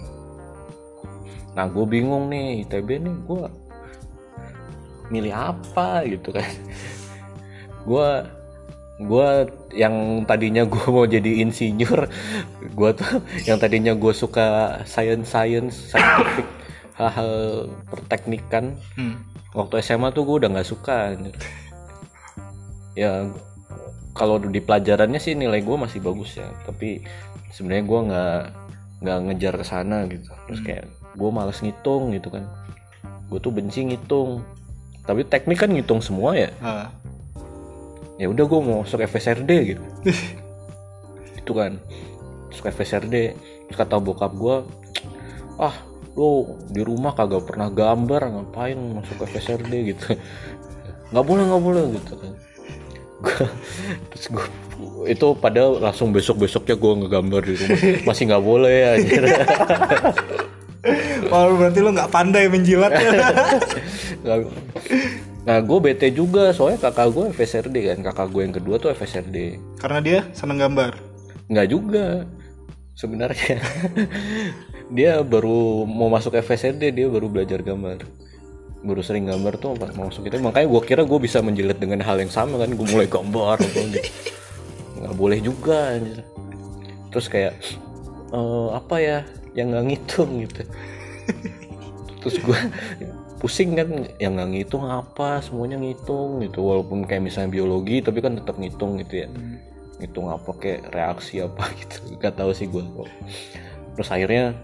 [1.54, 3.42] nah gue bingung nih ITB nih gue
[5.10, 6.46] milih apa gitu kan.
[7.88, 8.08] Gue
[9.00, 9.28] gue
[9.72, 12.04] yang tadinya gue mau jadi insinyur
[12.76, 16.44] gue tuh yang tadinya gue suka science science scientific
[17.00, 17.32] hal-hal
[17.88, 19.24] perteknikan Hmm.
[19.56, 21.16] waktu SMA tuh gue udah nggak suka
[22.92, 23.24] ya
[24.12, 27.00] kalau di pelajarannya sih nilai gue masih bagus ya tapi
[27.56, 28.40] sebenarnya gue nggak
[29.00, 30.28] nggak ngejar ke sana gitu.
[30.44, 30.84] Terus kayak
[31.14, 32.44] gue males ngitung gitu kan.
[33.30, 34.42] Gue tuh benci ngitung.
[35.06, 36.50] Tapi teknik kan ngitung semua ya.
[38.20, 39.84] Ya udah gue mau masuk FSRD gitu.
[41.40, 41.80] Itu kan.
[42.52, 43.34] Masuk FSRD
[43.70, 44.66] terus kata bokap gue
[45.62, 45.76] ah
[46.18, 50.18] lu di rumah kagak pernah gambar ngapain masuk FSRD gitu?
[51.14, 52.32] Nggak boleh nggak boleh gitu kan.
[54.14, 54.46] Terus gue
[55.10, 57.78] itu padahal langsung besok besoknya gue ngegambar di rumah.
[58.06, 58.92] Masih nggak boleh ya
[61.28, 62.92] Oh berarti lu nggak pandai menjilat.
[65.40, 67.98] Nah gue bete juga soalnya kakak gue FSRD kan.
[68.04, 70.92] Kakak gue yang kedua tuh FSRD Karena dia seneng gambar.
[71.48, 72.28] nggak juga
[72.94, 73.58] sebenarnya.
[74.90, 78.02] Dia baru mau masuk FSRD dia baru belajar gambar.
[78.82, 80.34] Baru sering gambar tuh pas mau masuk itu.
[80.36, 82.74] Makanya gue kira gue bisa menjilat dengan hal yang sama kan.
[82.74, 84.02] Gue mulai gambar gitu.
[84.98, 86.20] Nggak boleh juga anjir.
[87.10, 87.54] terus kayak
[88.30, 89.18] "Eh, apa ya
[89.54, 90.62] yang nggak ngitung gitu.
[92.20, 92.60] Terus gue
[93.40, 93.88] pusing kan
[94.20, 96.60] yang nggak ngitung apa semuanya ngitung gitu.
[96.62, 99.28] Walaupun kayak misalnya biologi tapi kan tetap ngitung gitu ya.
[99.98, 102.18] Ngitung apa kayak reaksi apa gitu.
[102.20, 102.84] Gak tahu sih gue
[103.98, 104.54] terus akhirnya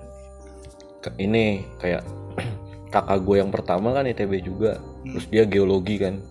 [1.21, 2.07] ini kayak
[2.95, 4.79] kakak gue yang pertama kan ITB juga.
[5.03, 6.23] Terus dia geologi kan.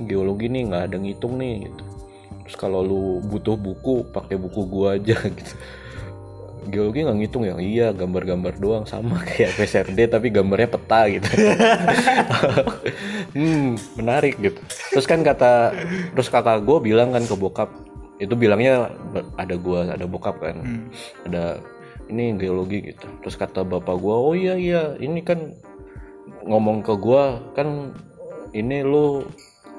[0.00, 1.84] Geologi nih nggak ada ngitung nih gitu.
[2.48, 5.54] Terus kalau lu butuh buku pakai buku gua aja gitu
[6.70, 11.28] geologi nggak ngitung ya iya gambar-gambar doang sama kayak PSRD tapi gambarnya peta gitu.
[13.30, 14.58] Hmm menarik gitu.
[14.90, 15.74] Terus kan kata
[16.14, 17.70] terus kakak gue bilang kan ke bokap
[18.20, 18.90] itu bilangnya
[19.38, 20.86] ada gua ada bokap kan.
[21.26, 21.62] Ada
[22.10, 23.06] ini geologi gitu.
[23.22, 25.54] Terus kata bapak gua oh iya iya ini kan
[26.46, 27.94] ngomong ke gua kan
[28.50, 29.24] ini lu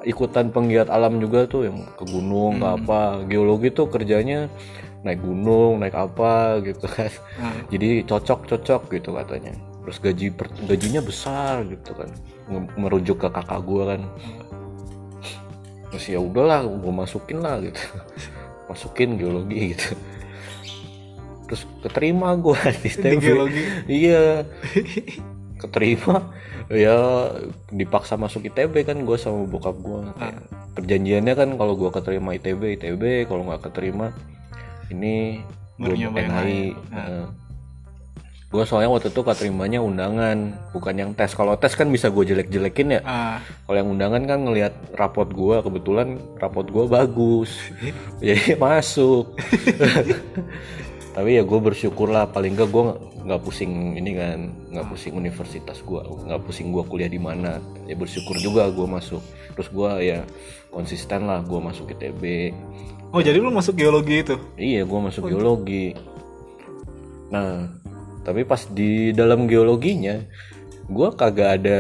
[0.06, 4.50] ikutan penggiat alam juga tuh yang ke gunung ke apa geologi tuh kerjanya
[5.02, 7.10] naik gunung naik apa gitu kan.
[7.74, 9.54] Jadi cocok cocok gitu katanya.
[9.82, 12.10] Terus gaji per- gajinya besar gitu kan.
[12.78, 14.02] Merujuk ke kakak gua kan.
[15.92, 17.82] Terus ya udahlah gue masukin lah gitu.
[18.72, 19.92] Masukin geologi gitu.
[21.52, 23.64] Terus keterima gue di STB geologi?
[23.92, 24.48] iya.
[25.60, 26.32] Keterima
[26.72, 27.28] ya
[27.68, 30.08] dipaksa masuk ITB kan gue sama bokap gue
[30.80, 34.16] perjanjiannya kan kalau gue keterima ITB ITB kalau nggak keterima
[34.92, 35.42] ini
[35.80, 36.78] gue NHI
[38.52, 41.32] gue soalnya waktu itu keterimanya undangan bukan yang tes.
[41.32, 43.02] Kalau tes kan bisa gue jelek-jelekin ya.
[43.08, 47.56] Ah, kalau yang undangan kan ngelihat rapot gua kebetulan rapot gua bagus.
[48.20, 49.40] Jadi masuk.
[51.16, 52.84] Tapi ya gue bersyukur lah paling enggak gue
[53.22, 57.64] nggak pusing ini kan nggak pusing universitas gua nggak pusing gua kuliah di mana.
[57.88, 59.24] Ya bersyukur juga gua masuk.
[59.56, 60.28] Terus gua ya
[60.76, 62.52] konsisten lah gua masuk ITB
[63.12, 64.36] oh jadi lu masuk geologi itu?
[64.56, 65.96] Iya, gua masuk geologi.
[67.32, 67.72] Nah,
[68.28, 70.20] tapi pas di dalam geologinya,
[70.88, 71.80] gua kagak ada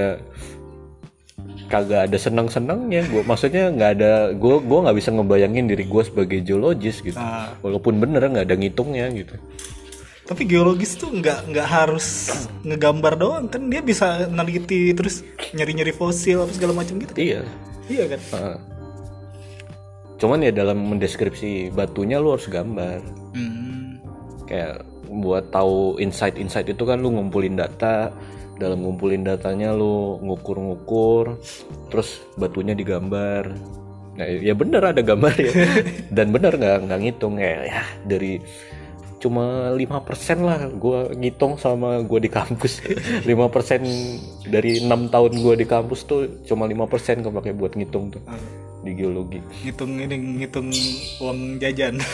[1.71, 3.07] kagak ada senang-senangnya.
[3.07, 7.19] Gua maksudnya nggak ada, gua gua nggak bisa ngebayangin diri gua sebagai geologis gitu.
[7.19, 7.55] Ah.
[7.63, 9.35] Walaupun bener nggak ada ngitungnya gitu.
[10.27, 12.31] Tapi geologis tuh nggak nggak harus
[12.63, 17.11] ngegambar doang kan dia bisa neliti terus nyari-nyari fosil apa segala macam gitu.
[17.19, 17.43] Iya.
[17.91, 18.19] Iya kan?
[18.31, 18.57] Heeh.
[20.21, 23.01] Cuman ya dalam mendeskripsi batunya lu harus gambar.
[23.33, 23.97] Hmm.
[24.45, 28.11] kayak buat tahu insight-insight itu kan lu ngumpulin data
[28.59, 31.41] dalam ngumpulin datanya lu ngukur-ngukur
[31.89, 33.55] terus batunya digambar.
[34.11, 35.51] Nah, ya bener ada gambar ya.
[36.15, 38.43] Dan bener nggak nggak ngitung ya, ya dari
[39.21, 42.83] cuma 5% lah gua ngitung sama gua di kampus.
[43.29, 48.21] 5% dari enam tahun gua di kampus tuh cuma 5% kepake buat ngitung tuh
[48.81, 50.69] di geologi Ngitung ini ngitung
[51.21, 52.01] uang jajan.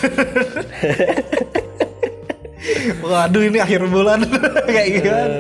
[3.04, 4.28] Waduh ini akhir bulan
[4.76, 5.38] kayak gimana?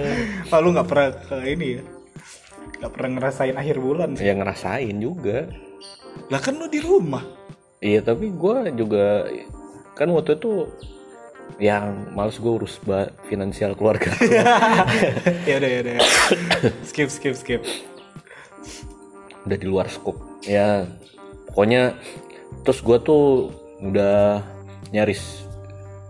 [0.52, 1.84] Oh, lu nggak pernah ke ini ya?
[2.80, 4.24] Nggak pernah ngerasain akhir bulan sih.
[4.24, 5.50] ya ngerasain juga
[6.32, 7.24] Lah kan lu di rumah.
[7.78, 9.30] Iya tapi gue juga
[9.94, 10.66] kan waktu itu
[11.62, 12.78] yang males gue urus
[13.30, 14.12] finansial keluarga.
[15.50, 15.98] ya udah ya udah.
[16.84, 17.62] skip skip skip.
[19.48, 20.20] udah di luar skop.
[20.44, 20.86] Ya
[21.58, 21.98] pokoknya
[22.62, 23.50] terus gue tuh
[23.82, 24.46] udah
[24.94, 25.42] nyaris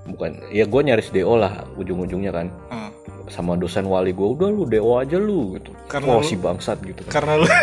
[0.03, 2.91] bukan ya gue nyaris do lah ujung-ujungnya kan Ah,
[3.31, 5.71] sama dosen wali gue udah lu do aja lu gitu.
[5.87, 7.11] Karena Wah lu- si bangsat gitu kan.
[7.23, 7.47] karena lu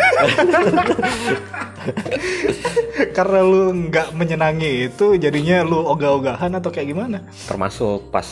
[3.17, 7.21] karena lu nggak menyenangi itu jadinya lu ogah-ogahan atau kayak gimana?
[7.45, 8.25] Termasuk pas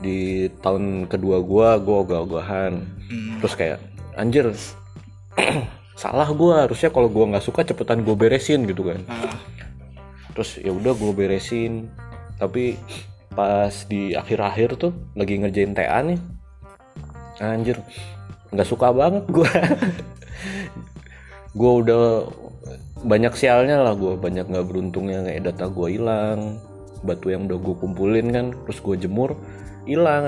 [0.00, 2.72] di tahun kedua gue gue ogah-ogahan.
[3.04, 3.36] Hmm.
[3.40, 3.78] terus kayak
[4.16, 4.48] anjir
[5.94, 9.00] salah gua harusnya kalau gua nggak suka cepetan gue beresin gitu kan.
[9.06, 9.38] Ah,
[10.34, 11.88] terus ya udah gue beresin.
[12.38, 12.78] Tapi
[13.34, 16.18] pas di akhir-akhir tuh lagi ngerjain TA nih
[17.42, 17.82] anjir
[18.54, 19.50] nggak suka banget gua.
[21.54, 22.26] Gua udah
[23.06, 26.58] banyak sialnya lah gua banyak nggak beruntungnya kayak data gua hilang
[27.04, 29.36] batu yang udah gue kumpulin kan terus gue jemur
[29.84, 30.24] hilang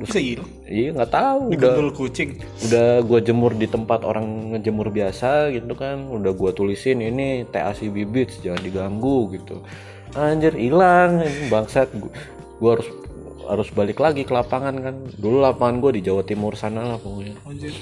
[0.00, 0.48] bisa hilang.
[0.64, 1.52] iya nggak tahu.
[1.52, 2.40] Udah kucing.
[2.64, 6.08] udah gua jemur di tempat orang ngejemur biasa gitu kan.
[6.08, 9.60] Udah gua tulisin ini TAC bibit jangan diganggu gitu.
[10.16, 11.20] Anjir hilang.
[11.52, 11.92] Bangsat.
[11.92, 12.12] Gu-
[12.56, 12.88] gua harus
[13.44, 14.96] harus balik lagi ke lapangan kan.
[15.20, 17.36] Dulu lapangan gua di Jawa Timur sana lah pokoknya.
[17.44, 17.76] Anjir.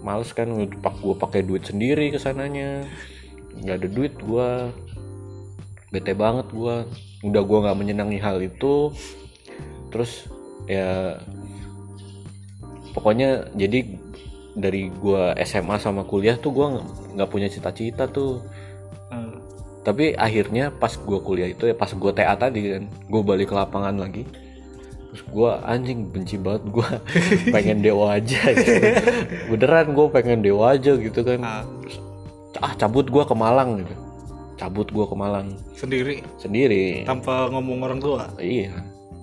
[0.00, 0.48] males kan
[0.80, 2.88] pak gua pakai duit sendiri ke sananya.
[3.60, 4.72] Nggak ada duit gua.
[5.92, 6.88] Bete banget gua.
[7.20, 8.96] Udah gua nggak menyenangi hal itu.
[9.92, 10.39] Terus
[10.70, 11.18] ya
[12.94, 13.86] pokoknya jadi
[14.54, 16.78] dari gua SMA sama kuliah tuh gua
[17.14, 18.42] nggak- punya cita-cita tuh.
[19.10, 19.34] Eh,
[19.82, 23.54] tapi akhirnya pas gua kuliah itu ya pas gua TA tadi kan gua balik ke
[23.54, 24.26] lapangan lagi.
[25.10, 26.86] Terus gua anjing benci banget gua
[27.54, 28.72] pengen dewa aja gitu.
[29.50, 31.40] beneran gua pengen dewa aja gitu kan.
[31.42, 31.62] Ah,
[32.62, 33.94] ah cabut gua ke Malang gitu.
[34.58, 35.46] Cabut gua ke Malang.
[35.74, 36.22] Sendiri?
[36.38, 37.02] Sendiri.
[37.06, 38.22] Tanpa ngomong orang tua.
[38.38, 38.70] iya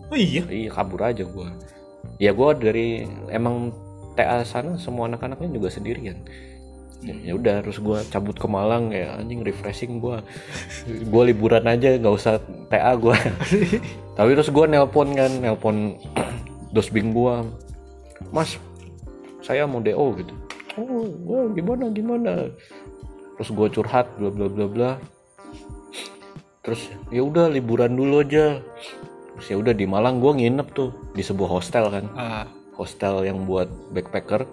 [0.08, 0.44] Oh iya.
[0.48, 1.52] iya kabur aja gua.
[2.18, 3.76] Ya gua dari emang
[4.16, 6.24] TA sana semua anak-anaknya juga sendirian.
[7.04, 10.24] Ya ya udah harus gua cabut ke Malang ya anjing refreshing gua.
[11.12, 12.40] Gua liburan aja nggak usah
[12.72, 13.20] TA gua.
[14.18, 16.00] Tapi terus gua nelpon kan nelpon
[16.76, 17.44] dosbing gua.
[18.32, 18.58] Mas
[19.44, 20.34] saya mau DO gitu.
[20.80, 22.50] Oh wah, gimana gimana?
[23.38, 24.92] Terus gua curhat bla bla bla bla.
[26.66, 28.60] Terus ya udah liburan dulu aja
[29.38, 32.06] terus ya udah di Malang gua nginep tuh di sebuah hostel kan.
[32.18, 34.50] Ah, hostel yang buat backpacker.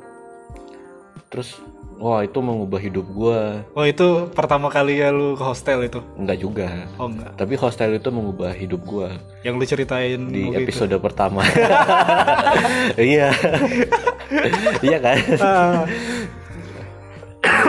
[1.33, 1.57] Terus
[1.97, 3.65] wah itu mengubah hidup gua.
[3.73, 6.05] Oh itu pertama kali ya lu ke hostel itu?
[6.15, 6.67] enggak juga.
[7.01, 7.33] Oh enggak.
[7.35, 9.09] tapi hostel itu mengubah hidup gua.
[9.41, 10.65] Yang lu ceritain di waktu itu.
[10.69, 11.41] episode pertama.
[13.01, 13.33] Iya.
[14.85, 15.19] Iya kan?
[15.39, 15.83] Ah,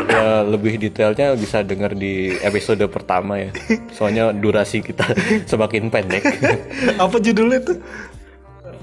[0.05, 3.49] ya lebih detailnya bisa dengar di episode pertama ya
[3.89, 5.05] soalnya durasi kita
[5.51, 6.23] semakin pendek
[7.03, 7.77] apa judulnya tuh?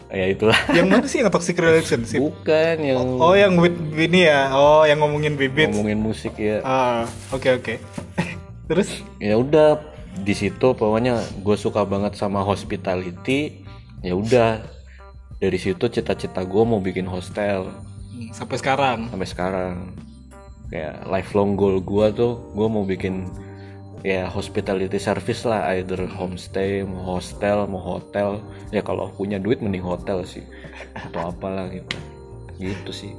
[0.09, 2.21] ya itulah Yang mana sih yang toxic relationship?
[2.21, 4.53] bukan yang Oh yang with ini ya?
[4.53, 5.73] Oh yang ngomongin bibit.
[5.73, 7.75] ngomongin musik ya Ah, oke oke.
[8.69, 9.01] Terus?
[9.17, 9.81] ya udah
[10.13, 13.65] di situ pokoknya gue suka banget sama hospitality
[14.01, 14.61] ya udah
[15.39, 17.73] dari situ cita-cita gue mau bikin hostel
[18.31, 19.09] Sampai sekarang.
[19.09, 19.75] sampai sekarang
[20.73, 23.29] kayak lifelong goal gue tuh gue mau bikin
[24.03, 28.41] ya hospitality service lah either homestay mau hostel mau hotel
[28.75, 30.43] ya kalau punya duit mending hotel sih
[30.97, 31.97] atau apalah gitu
[32.59, 33.13] gitu sih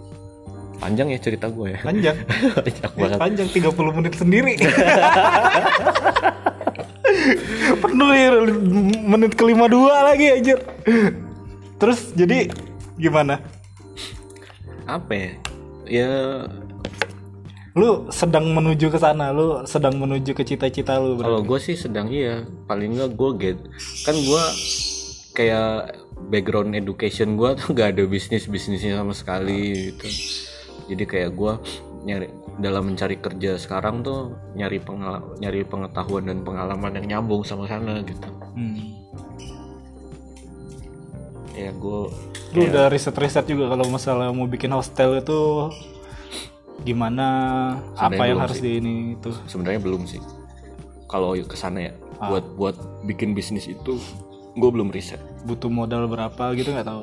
[0.82, 2.18] panjang ya cerita gue ya Panjang.
[2.66, 4.54] banyak banget Panjang 30 menit sendiri.
[7.84, 8.30] Penuh ya
[9.08, 10.60] menit kelima dua lagi anjir.
[11.80, 12.52] Terus jadi
[13.00, 13.40] gimana?
[14.84, 15.32] apa ya
[15.88, 16.12] ya
[17.74, 21.18] Lu sedang menuju ke sana, lu sedang menuju ke cita-cita lu.
[21.18, 23.60] Kalau gue sih sedang iya, paling nggak gue get
[24.06, 24.44] kan gue
[25.34, 25.98] kayak
[26.30, 30.08] background education gue tuh gak ada bisnis bisnisnya sama sekali gitu.
[30.94, 31.54] Jadi kayak gue
[32.06, 32.28] nyari
[32.62, 38.06] dalam mencari kerja sekarang tuh nyari pengal nyari pengetahuan dan pengalaman yang nyambung sama sana
[38.06, 38.30] gitu.
[38.54, 39.02] Hmm.
[41.58, 42.02] Ya gue
[42.54, 45.74] Lu udah riset-riset juga kalau masalah mau bikin hostel itu
[46.82, 47.28] gimana
[47.94, 48.66] apa Sebenarnya yang belum harus sih.
[48.66, 49.30] di ini itu.
[49.46, 50.22] sebenarnya belum sih.
[51.06, 51.94] Kalau ke sana ya
[52.24, 54.02] buat buat bikin bisnis itu
[54.54, 55.22] gue belum riset.
[55.46, 57.02] Butuh modal berapa gitu nggak tahu.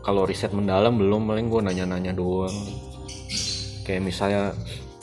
[0.00, 2.52] kalau riset mendalam belum paling gue nanya-nanya doang
[3.82, 4.52] kayak misalnya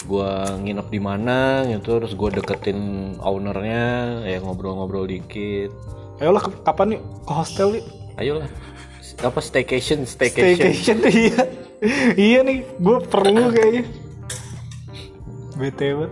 [0.01, 0.29] gue
[0.61, 2.77] nginep di mana gitu terus gue deketin
[3.17, 3.81] ownernya
[4.25, 5.73] ya ngobrol-ngobrol dikit
[6.21, 7.85] Ayolah kapan yuk ke hostel yuk?
[8.17, 8.45] ayolah
[9.21, 11.41] apa staycation staycation Staycation iya.
[12.17, 13.83] Iya nih, gue perlu kayaknya.
[15.57, 16.09] BTW.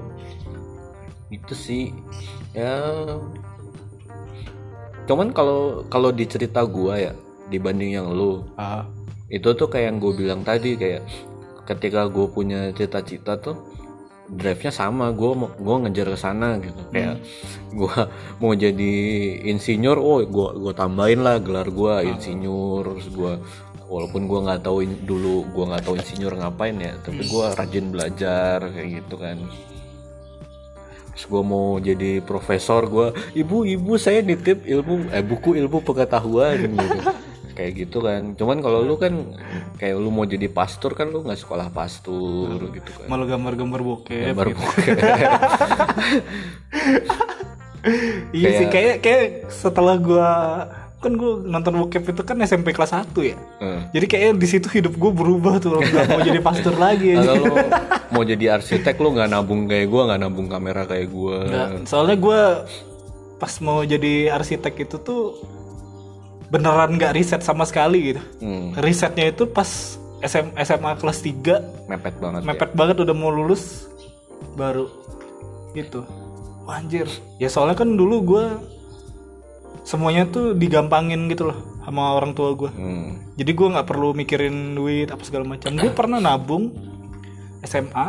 [1.29, 1.93] itu sih
[2.57, 2.81] ya.
[5.05, 7.13] Cuman kalau kalau di cerita gue ya
[7.53, 8.89] dibanding yang lu Ah,
[9.29, 11.05] itu tuh kayak yang gue bilang tadi kayak
[11.69, 13.61] ketika gue punya cita-cita tuh
[14.29, 16.81] drive-nya sama gue mau gue ngejar ke sana gitu.
[16.89, 17.21] Kayak
[17.73, 17.95] gue
[18.41, 18.93] mau jadi
[19.53, 23.33] insinyur oh gue gue tambahin lah gelar gue insinyur terus gue
[23.89, 28.57] walaupun gue nggak tahu dulu gue nggak tahu insinyur ngapain ya tapi gue rajin belajar
[28.69, 29.37] kayak gitu kan
[31.17, 36.69] terus gue mau jadi profesor gue ibu ibu saya nitip ilmu eh buku ilmu pengetahuan
[36.69, 36.99] gitu
[37.59, 39.35] kayak gitu kan cuman kalau lu kan
[39.75, 44.31] kayak lu mau jadi pastor kan lu nggak sekolah pastor gitu kan malu gambar-gambar bokep.
[44.31, 44.63] gambar gitu.
[44.63, 44.95] bokep.
[48.35, 50.31] Iya sih, kayak kayak setelah gua
[50.99, 53.39] kan gue nonton bokep itu kan SMP kelas 1 ya.
[53.63, 53.81] Eh.
[53.95, 57.55] Jadi kayaknya di situ hidup gue berubah tuh, nggak mau jadi pastor lagi kalau lu
[58.11, 62.41] mau jadi arsitek lu nggak nabung kayak gua nggak nabung kamera kayak Nggak, soalnya gue
[63.39, 65.39] pas mau jadi arsitek itu tuh
[66.51, 68.21] beneran nggak riset sama sekali gitu.
[68.43, 72.47] Hmm, Risetnya itu pas SM, SMA kelas 3 mepet banget ya.
[72.51, 73.87] mepet banget udah mau lulus
[74.59, 74.91] baru
[75.77, 76.03] itu.
[76.67, 77.07] Wah, anjir
[77.39, 78.45] ya soalnya kan dulu gue
[79.83, 83.17] semuanya tuh digampangin gitu loh sama orang tua gue Hmm.
[83.33, 85.73] jadi gue nggak perlu mikirin duit apa segala macam.
[85.73, 86.69] Gue pernah nabung
[87.65, 88.07] SMA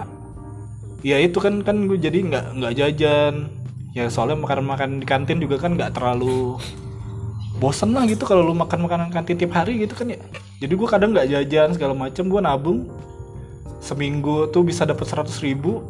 [1.01, 3.35] ya itu kan kan gue jadi nggak nggak jajan.
[3.91, 6.61] Ya soalnya makan makan di kantin juga kan nggak terlalu
[7.59, 10.21] bosen lah gitu kalau lu makan makanan kantin tiap hari gitu kan ya.
[10.61, 12.25] Jadi gue kadang nggak jajan segala macam.
[12.29, 12.79] Gue nabung
[13.81, 15.81] seminggu tuh bisa dapat 100 ribu.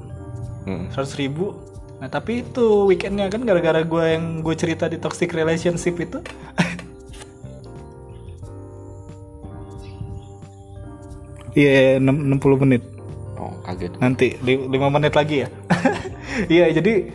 [0.64, 0.88] Hmm.
[0.94, 1.58] 100 ribu
[2.00, 6.18] nah tapi itu weekendnya kan gara-gara gue yang gue cerita di toxic relationship itu
[11.54, 12.82] iya 60 menit
[13.36, 13.96] Oh, kaget.
[13.96, 15.48] nanti li- lima menit lagi ya
[16.52, 17.08] iya jadi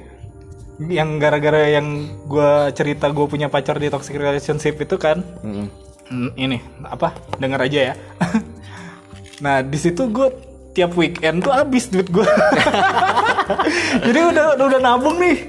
[0.89, 1.85] yang gara-gara yang
[2.25, 5.69] gue cerita gue punya pacar di toxic relationship itu kan Hmm.
[6.05, 7.95] Hmm, ini apa dengar aja ya
[9.43, 10.29] nah di situ gue
[10.75, 12.27] tiap weekend tuh habis duit gue
[14.05, 15.47] jadi udah udah nabung nih.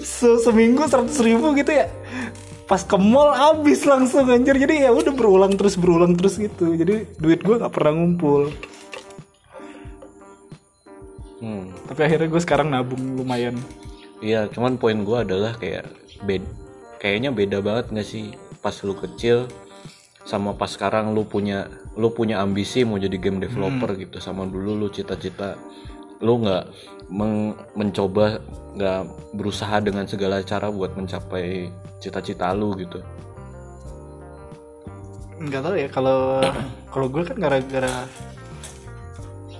[0.00, 1.86] Se- seminggu seratus ribu gitu ya.
[2.66, 4.58] Pas ke mall habis langsung anjir.
[4.58, 6.74] Jadi ya udah berulang terus berulang terus gitu.
[6.74, 8.50] Jadi duit gue nggak pernah ngumpul.
[11.36, 11.68] Hmm.
[11.84, 13.60] tapi akhirnya gue sekarang nabung lumayan.
[14.24, 15.84] Iya, cuman poin gua adalah kayak
[16.24, 16.40] bed
[16.96, 18.32] kayaknya beda banget nggak sih?
[18.64, 19.44] Pas lu kecil
[20.24, 24.76] sama pas sekarang lu punya lu punya ambisi mau jadi game developer gitu sama dulu
[24.76, 25.56] lu cita-cita
[26.20, 26.64] lu nggak
[27.76, 28.40] mencoba
[28.76, 29.00] nggak
[29.32, 33.00] berusaha dengan segala cara buat mencapai cita-cita lu gitu.
[35.40, 36.44] Nggak tahu ya kalau
[36.92, 38.04] kalau gue kan gara-gara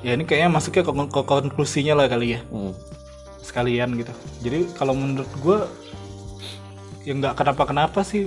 [0.04, 2.40] ya ini kayaknya masuknya ke, ke konklusinya lah kali ya.
[2.52, 2.76] Hmm.
[3.46, 4.12] sekalian gitu.
[4.42, 5.58] Jadi kalau menurut gue
[7.06, 8.26] ya nggak kenapa-kenapa sih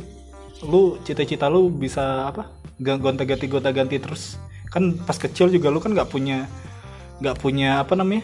[0.65, 2.51] lu cita-cita lu bisa apa?
[2.79, 4.39] Ga- gonta-ganti gonta-ganti terus.
[4.69, 6.47] Kan pas kecil juga lu kan nggak punya
[7.19, 8.23] nggak punya apa namanya?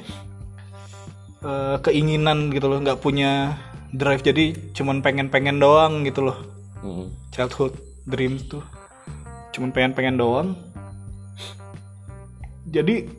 [1.46, 3.56] Eh, keinginan gitu loh nggak punya
[3.94, 4.24] drive.
[4.26, 6.38] Jadi cuman pengen-pengen doang gitu loh.
[6.86, 7.10] Hmm.
[7.34, 7.74] childhood
[8.06, 8.62] dreams tuh.
[9.52, 10.54] Cuman pengen-pengen doang.
[12.70, 13.10] Jadi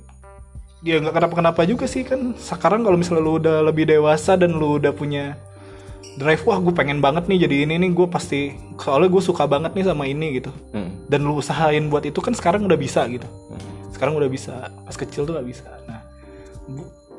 [0.87, 2.37] ya nggak kenapa-kenapa juga sih kan.
[2.39, 5.35] Sekarang kalau misalnya lu udah lebih dewasa dan lu udah punya
[6.17, 9.77] drive wah gue pengen banget nih jadi ini nih gue pasti soalnya gue suka banget
[9.77, 10.51] nih sama ini gitu.
[10.73, 11.05] Hmm.
[11.07, 13.29] dan lu usahain buat itu kan sekarang udah bisa gitu.
[13.29, 13.93] Hmm.
[13.93, 14.73] sekarang udah bisa.
[14.73, 15.69] Pas kecil tuh nggak bisa.
[15.85, 16.01] Nah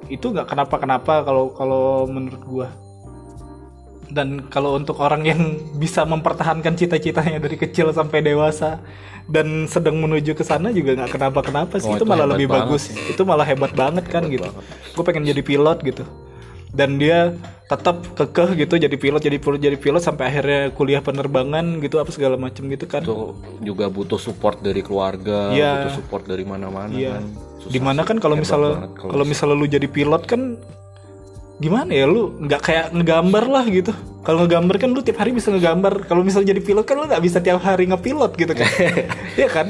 [0.10, 2.70] itu nggak kenapa-kenapa kalau kalau menurut gua.
[4.08, 5.42] Dan kalau untuk orang yang
[5.82, 8.82] bisa mempertahankan cita-citanya dari kecil sampai dewasa
[9.28, 11.92] dan sedang menuju ke sana juga nggak kenapa-kenapa sih.
[11.92, 12.84] Oh, itu itu malah hebat lebih banget bagus.
[13.14, 14.48] itu malah hebat banget kan gitu.
[14.96, 16.06] gue pengen jadi pilot gitu
[16.76, 17.36] dan dia
[17.68, 22.12] tetap kekeh gitu jadi pilot jadi pilot jadi pilot sampai akhirnya kuliah penerbangan gitu apa
[22.12, 25.84] segala macam gitu kan itu juga butuh support dari keluarga Iya.
[25.84, 27.20] butuh support dari mana-mana Iya.
[27.20, 27.24] kan
[27.58, 30.62] Susah Di mana kan kalau misalnya kalau misalnya lu jadi pilot kan
[31.58, 33.90] gimana ya lu nggak kayak ngegambar lah gitu.
[34.22, 36.06] Kalau ngegambar kan lu tiap hari bisa ngegambar.
[36.06, 38.70] Kalau misalnya jadi pilot kan lu nggak bisa tiap hari ngepilot gitu kan.
[39.42, 39.68] Iya kan?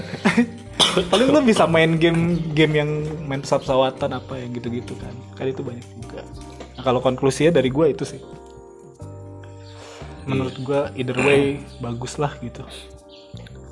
[1.07, 2.89] Paling lu bisa main game game yang
[3.23, 5.15] main pesawat-pesawatan apa yang gitu-gitu kan.
[5.39, 6.21] Kan itu banyak juga.
[6.77, 8.21] Nah, kalau konklusinya dari gua itu sih.
[10.29, 12.61] Menurut gua either way bagus lah gitu.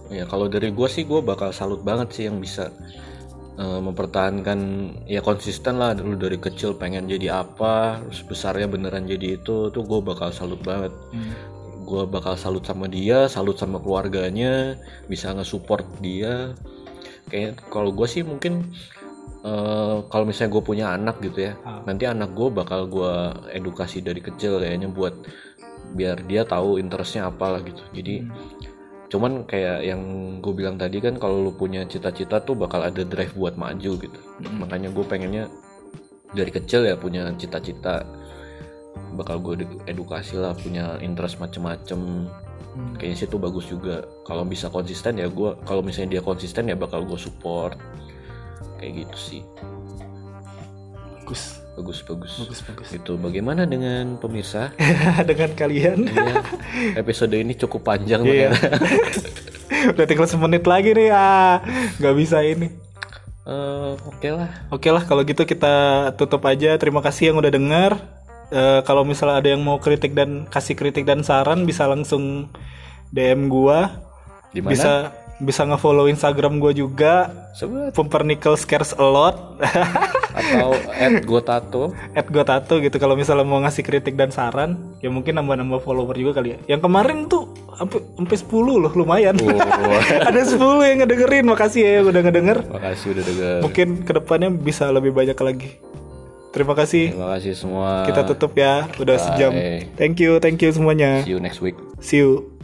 [0.09, 2.69] Ya kalau dari gue sih gue bakal salut banget sih yang bisa
[3.57, 4.59] eh, mempertahankan
[5.09, 9.81] ya konsisten lah dulu dari kecil pengen jadi apa terus besarnya beneran jadi itu tuh
[9.81, 10.93] gue bakal salut banget
[11.85, 16.53] gue bakal salut sama dia salut sama keluarganya bisa nge-support dia
[17.29, 18.73] kayak kalau gue sih mungkin
[19.45, 21.81] eh, kalau misalnya gue punya anak gitu ya Ah.
[21.85, 23.13] nanti anak gue bakal gue
[23.53, 25.13] edukasi dari kecil kayaknya buat
[25.95, 27.79] biar dia tahu interestnya apa lah gitu.
[27.95, 28.25] Jadi
[29.05, 30.01] cuman kayak yang
[30.41, 34.19] gue bilang tadi kan kalau lu punya cita-cita tuh bakal ada drive buat maju gitu.
[34.59, 35.45] Makanya gue pengennya
[36.35, 38.03] dari kecil ya punya cita-cita
[39.15, 42.27] bakal gue edukasi lah punya interest macem-macem.
[42.99, 44.03] Kayaknya sih itu bagus juga.
[44.27, 47.79] Kalau bisa konsisten ya gue kalau misalnya dia konsisten ya bakal gue support
[48.77, 49.41] kayak gitu sih
[51.17, 51.57] Bagus.
[51.73, 52.87] bagus bagus Bagus bagus.
[52.93, 54.71] itu bagaimana dengan pemirsa
[55.29, 56.05] Dengan kalian.
[56.05, 56.35] Iya,
[56.95, 58.77] episode ini cukup panjang ternyata.
[59.91, 61.59] Udah tinggal semenit lagi nih ah
[61.97, 62.69] nggak bisa ini.
[63.43, 65.73] Eh, oke lah Oke lah kalau gitu kita
[66.13, 66.77] tutup aja.
[66.77, 67.91] Terima kasih yang udah denger.
[68.49, 72.53] Eh, kalau misalnya ada yang mau kritik dan kasih kritik dan saran bisa langsung
[73.09, 73.97] DM gua.
[74.49, 74.93] di mana Bisa
[75.37, 77.13] bisa nge-follow Instagram gua juga.
[77.51, 77.91] Sebut.
[77.91, 79.35] Pumpernickel scares a lot.
[80.35, 85.07] atau at gotato At gua tato gitu kalau misalnya mau ngasih kritik dan saran ya
[85.07, 86.75] mungkin nambah-nambah follower juga kali ya.
[86.75, 89.35] Yang kemarin tuh sampai sampai 10 loh lumayan.
[89.39, 89.55] Oh,
[90.27, 91.45] ada 10 yang ngedengerin.
[91.47, 92.57] Makasih ya udah ngedenger.
[92.67, 95.79] makasih udah denger mungkin ke depannya bisa lebih banyak lagi
[96.51, 98.07] terima kasih Terima kasih semua.
[98.07, 99.91] kita tutup ya udah sejam Bye.
[99.99, 101.75] thank you thank you semuanya See you next week.
[101.99, 102.54] see you